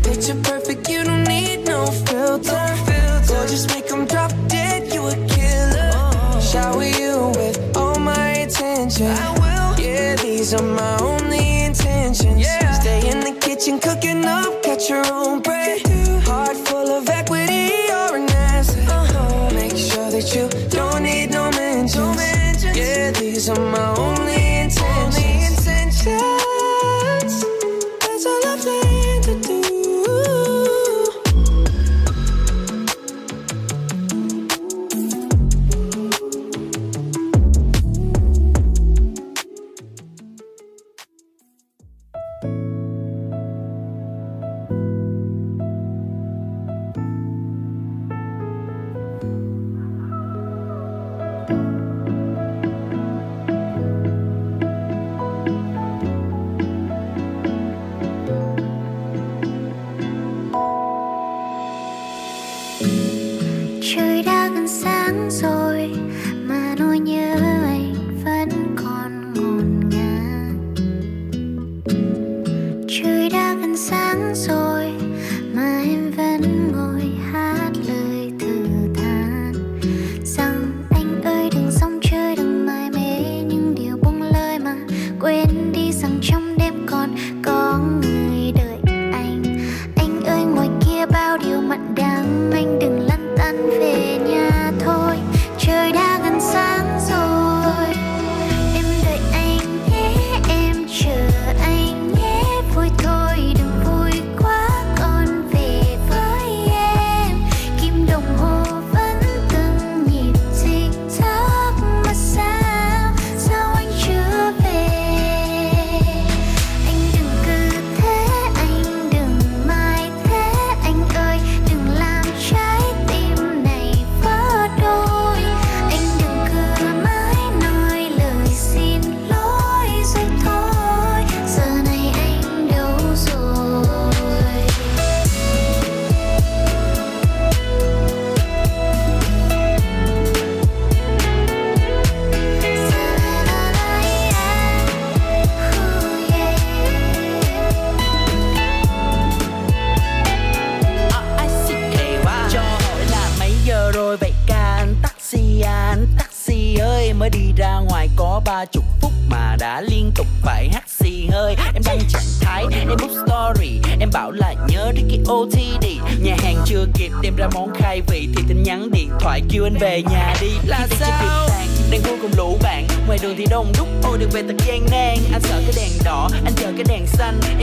Picture 0.04 0.40
perfect, 0.42 0.90
you 0.90 1.04
don't 1.04 1.26
need 1.26 1.66
no 1.66 1.86
filter. 1.86 2.64
Gorgeous, 3.28 3.68
make 3.68 3.88
them 3.88 4.06
drop 4.06 4.32
dead, 4.48 4.94
you 4.94 5.06
a 5.06 5.16
killer. 5.28 6.42
Shower 6.42 6.84
you 6.84 7.32
with 7.36 7.76
all 7.76 8.00
my 8.00 8.28
attention. 8.46 9.41
These 10.52 10.60
are 10.60 10.68
my 10.68 10.98
only 11.00 11.64
intentions. 11.64 12.42
Yeah. 12.42 12.74
Stay 12.74 13.10
in 13.10 13.22
the 13.22 13.40
kitchen, 13.40 13.80
cooking 13.80 14.26
up, 14.26 14.62
catch 14.62 14.90
your 14.90 15.06
own 15.08 15.42
bread. 15.42 15.61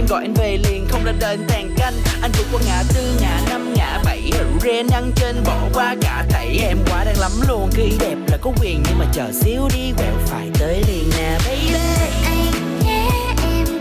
Gọi 0.09 0.23
anh 0.23 0.35
về 0.35 0.59
liền, 0.69 0.87
không 0.89 1.05
ra 1.05 1.13
đền 1.21 1.41
tàn 1.49 1.75
canh. 1.77 1.95
Anh 2.23 2.31
vượt 2.39 2.47
qua 2.53 2.61
ngã 2.67 2.83
tư, 2.95 3.17
ngã 3.21 3.41
năm, 3.51 3.75
ngã 3.75 4.03
bảy 4.05 4.31
rượu 4.33 4.59
ren 4.63 4.87
ăn 4.89 5.13
trên, 5.17 5.37
bỏ 5.45 5.59
qua 5.75 5.95
cả 6.01 6.25
thảy. 6.29 6.59
Em 6.63 6.79
quá 6.91 7.05
đang 7.05 7.19
lắm 7.19 7.33
luôn, 7.49 7.71
khi 7.75 7.93
đẹp 8.01 8.17
là 8.29 8.39
có 8.43 8.53
quyền, 8.61 8.83
nhưng 8.89 8.99
mà 8.99 9.05
chờ 9.13 9.33
xíu 9.33 9.69
đi, 9.75 9.93
quẹo 9.97 10.15
phải 10.27 10.51
tới 10.59 10.83
liền 10.89 11.11
nè, 11.17 11.39
baby. 11.47 11.75
Anh 12.25 12.79
nhé 12.85 13.11
bạn 13.37 13.81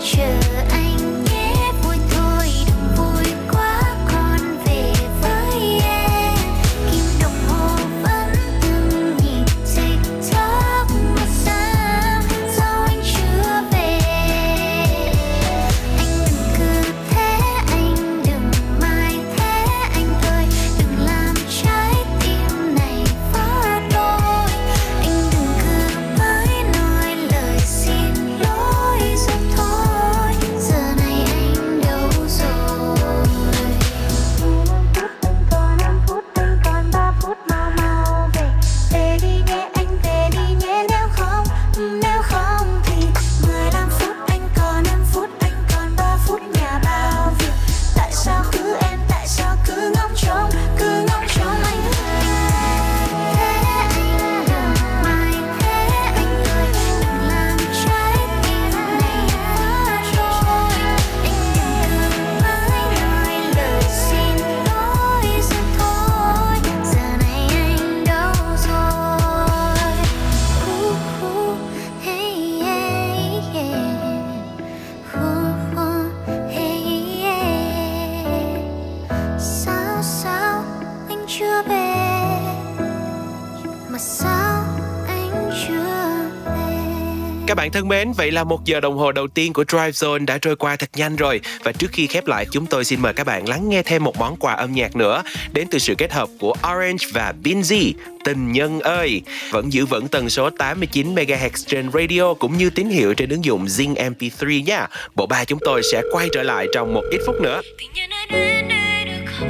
thân 87.87 87.99
mến, 87.99 88.11
vậy 88.11 88.31
là 88.31 88.43
một 88.43 88.65
giờ 88.65 88.79
đồng 88.79 88.97
hồ 88.97 89.11
đầu 89.11 89.27
tiên 89.27 89.53
của 89.53 89.63
Drive 89.67 89.89
Zone 89.89 90.25
đã 90.25 90.37
trôi 90.37 90.55
qua 90.55 90.75
thật 90.75 90.89
nhanh 90.95 91.15
rồi 91.15 91.41
và 91.63 91.71
trước 91.71 91.91
khi 91.91 92.07
khép 92.07 92.27
lại 92.27 92.45
chúng 92.51 92.65
tôi 92.65 92.85
xin 92.85 93.01
mời 93.01 93.13
các 93.13 93.27
bạn 93.27 93.49
lắng 93.49 93.69
nghe 93.69 93.83
thêm 93.83 94.03
một 94.03 94.17
món 94.17 94.37
quà 94.37 94.53
âm 94.53 94.73
nhạc 94.73 94.95
nữa 94.95 95.23
đến 95.53 95.67
từ 95.71 95.79
sự 95.79 95.95
kết 95.97 96.11
hợp 96.11 96.29
của 96.39 96.53
Orange 96.71 97.05
và 97.13 97.33
Binz. 97.43 97.93
Tình 98.23 98.51
nhân 98.51 98.79
ơi, 98.79 99.21
vẫn 99.51 99.73
giữ 99.73 99.85
vững 99.85 100.07
tần 100.07 100.29
số 100.29 100.49
89 100.49 101.15
MHz 101.15 101.49
trên 101.67 101.91
radio 101.91 102.33
cũng 102.33 102.57
như 102.57 102.69
tín 102.69 102.89
hiệu 102.89 103.13
trên 103.13 103.29
ứng 103.29 103.45
dụng 103.45 103.65
Zing 103.65 103.93
MP3 103.93 104.63
nha. 104.63 104.87
Bộ 105.15 105.25
ba 105.25 105.45
chúng 105.45 105.59
tôi 105.65 105.81
sẽ 105.91 106.01
quay 106.11 106.29
trở 106.33 106.43
lại 106.43 106.67
trong 106.73 106.93
một 106.93 107.03
ít 107.11 107.21
phút 107.25 107.41
nữa. 107.41 107.61
Tình 107.79 107.89
nhân 107.93 108.09
ơi 108.09 108.27
đến 108.29 108.67
đây 108.69 109.05
được 109.05 109.31
không? 109.39 109.47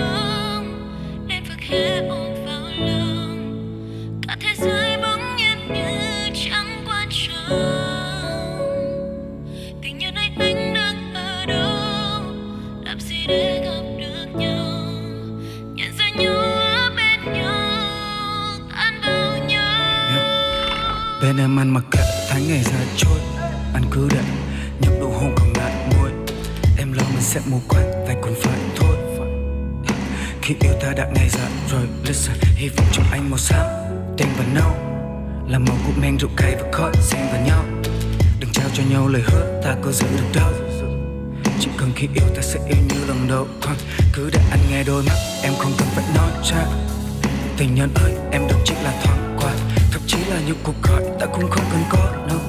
Bên 21.22 21.38
em 21.38 21.60
ăn 21.60 21.74
mặc 21.74 21.84
kệ 21.92 22.00
tháng 22.30 22.48
ngày 22.48 22.64
ra 22.64 22.80
trôi 22.98 23.20
Anh 23.74 23.84
cứ 23.92 24.10
đợi 24.10 24.24
những 24.82 25.00
nụ 25.00 25.10
hôn 25.10 25.36
còn 25.36 25.54
lại 25.58 25.74
môi 25.98 26.12
Em 26.78 26.94
lo 26.94 27.04
mình 27.14 27.22
sẽ 27.22 27.40
mù 27.46 27.58
quáng 27.68 28.06
vậy 28.06 28.16
còn 28.22 28.34
phải 28.42 28.60
thôi. 28.76 28.98
Khi 30.42 30.56
yêu 30.60 30.74
ta 30.82 30.94
đã 30.98 31.08
ngày 31.16 31.30
dặn 31.30 31.52
rồi 31.72 31.88
Listen, 32.08 32.36
hy 32.56 32.70
vọng 32.70 32.88
trong 32.92 33.06
anh 33.12 33.30
màu 33.30 33.38
xám 33.38 33.66
Đen 34.18 34.28
và 34.38 34.46
nâu. 34.54 34.72
Là 35.48 35.60
màu 35.60 35.78
của 35.86 36.02
men 36.02 36.18
rượu 36.18 36.30
cay 36.38 36.56
và 36.56 36.72
khói 36.72 36.92
xen 37.02 37.22
vào 37.32 37.42
nhau. 37.46 37.64
Đừng 38.40 38.50
trao 38.54 38.70
cho 38.74 38.84
nhau 38.90 39.08
lời 39.08 39.22
hứa 39.26 39.62
ta 39.64 39.76
có 39.82 39.92
giữ 39.92 40.08
được 40.18 40.40
đâu. 40.40 40.67
Chỉ 41.60 41.70
cần 41.78 41.92
khi 41.96 42.08
yêu 42.14 42.30
ta 42.36 42.42
sẽ 42.42 42.60
yêu 42.68 42.78
như 42.90 43.06
lần 43.08 43.28
đầu. 43.28 43.48
Thôi 43.62 43.76
cứ 44.14 44.30
để 44.34 44.40
anh 44.52 44.60
nghe 44.72 44.84
đôi 44.84 45.04
mắt 45.04 45.16
Em 45.44 45.54
không 45.60 45.72
cần 45.78 45.88
phải 45.96 46.06
nói 46.16 46.32
ra. 46.52 46.66
Tình 47.58 47.76
nhân 47.76 47.90
ơi 48.04 48.14
em 48.32 48.48
đâu 48.48 48.60
chỉ 48.66 48.74
là 48.84 48.94
thoáng 49.04 49.38
qua. 49.42 49.52
Thậm 49.92 50.02
chí 50.08 50.18
là 50.30 50.40
những 50.48 50.58
cuộc 50.64 50.76
gọi 50.84 51.02
ta 51.20 51.26
cũng 51.26 51.50
không 51.50 51.66
cần 51.72 51.84
có 51.90 52.12
đâu. 52.30 52.40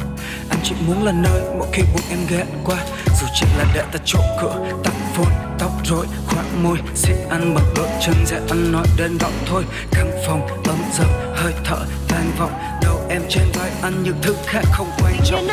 Anh 0.50 0.59
chỉ 0.62 0.74
muốn 0.86 1.04
là 1.04 1.12
nơi 1.12 1.42
mỗi 1.59 1.68
khi 1.72 1.82
buồn 1.82 2.02
em 2.11 2.18
ghé 2.30 2.44
qua. 2.64 2.76
Dù 3.20 3.26
chỉ 3.34 3.46
là 3.59 3.64
để 3.74 3.82
ta 3.92 3.98
chỗ 4.04 4.20
cửa 4.42 4.70
Tóc 4.84 4.94
phone, 5.14 5.34
tóc 5.59 5.70
rối, 5.84 6.06
khoác 6.26 6.44
môi 6.62 6.78
sẽ 6.94 7.26
ăn 7.30 7.54
bằng 7.54 7.74
đôi 7.76 7.88
chân 8.00 8.14
sẽ 8.24 8.40
ăn 8.48 8.72
nói 8.72 8.86
đến 8.96 9.18
giọng 9.20 9.32
thôi 9.46 9.64
Căn 9.90 10.11
phòng 10.26 10.46
ấm 10.46 10.78
dập, 10.98 11.09
hơi 11.34 11.52
thở 11.64 11.78
tan 12.09 12.30
vọng. 12.38 12.52
Đầu 12.82 13.00
em 13.09 13.22
trên 13.28 13.44
vai 13.54 13.70
anh 13.82 14.02
những 14.02 14.18
thứ 14.22 14.34
khác 14.46 14.62
không 14.72 14.90
quan 15.02 15.14
trọng 15.24 15.46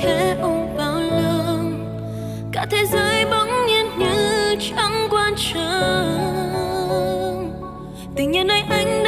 khẽ 0.00 0.36
ôm 0.42 0.76
vào 0.76 1.00
lòng. 1.00 1.84
Cả 2.52 2.66
thế 2.70 2.86
giới 2.86 3.24
bỗng 3.30 3.66
nhiên 3.66 3.86
như 3.98 4.54
chẳng 4.60 5.08
quan 5.10 5.34
trọng. 5.36 6.68
Tình 8.16 8.30
nhân 8.30 8.50
ơi, 8.50 8.62
anh 8.70 9.02
đã 9.04 9.07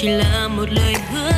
chỉ 0.00 0.08
là 0.08 0.48
một 0.48 0.70
lời 0.70 0.94
hứa 1.12 1.29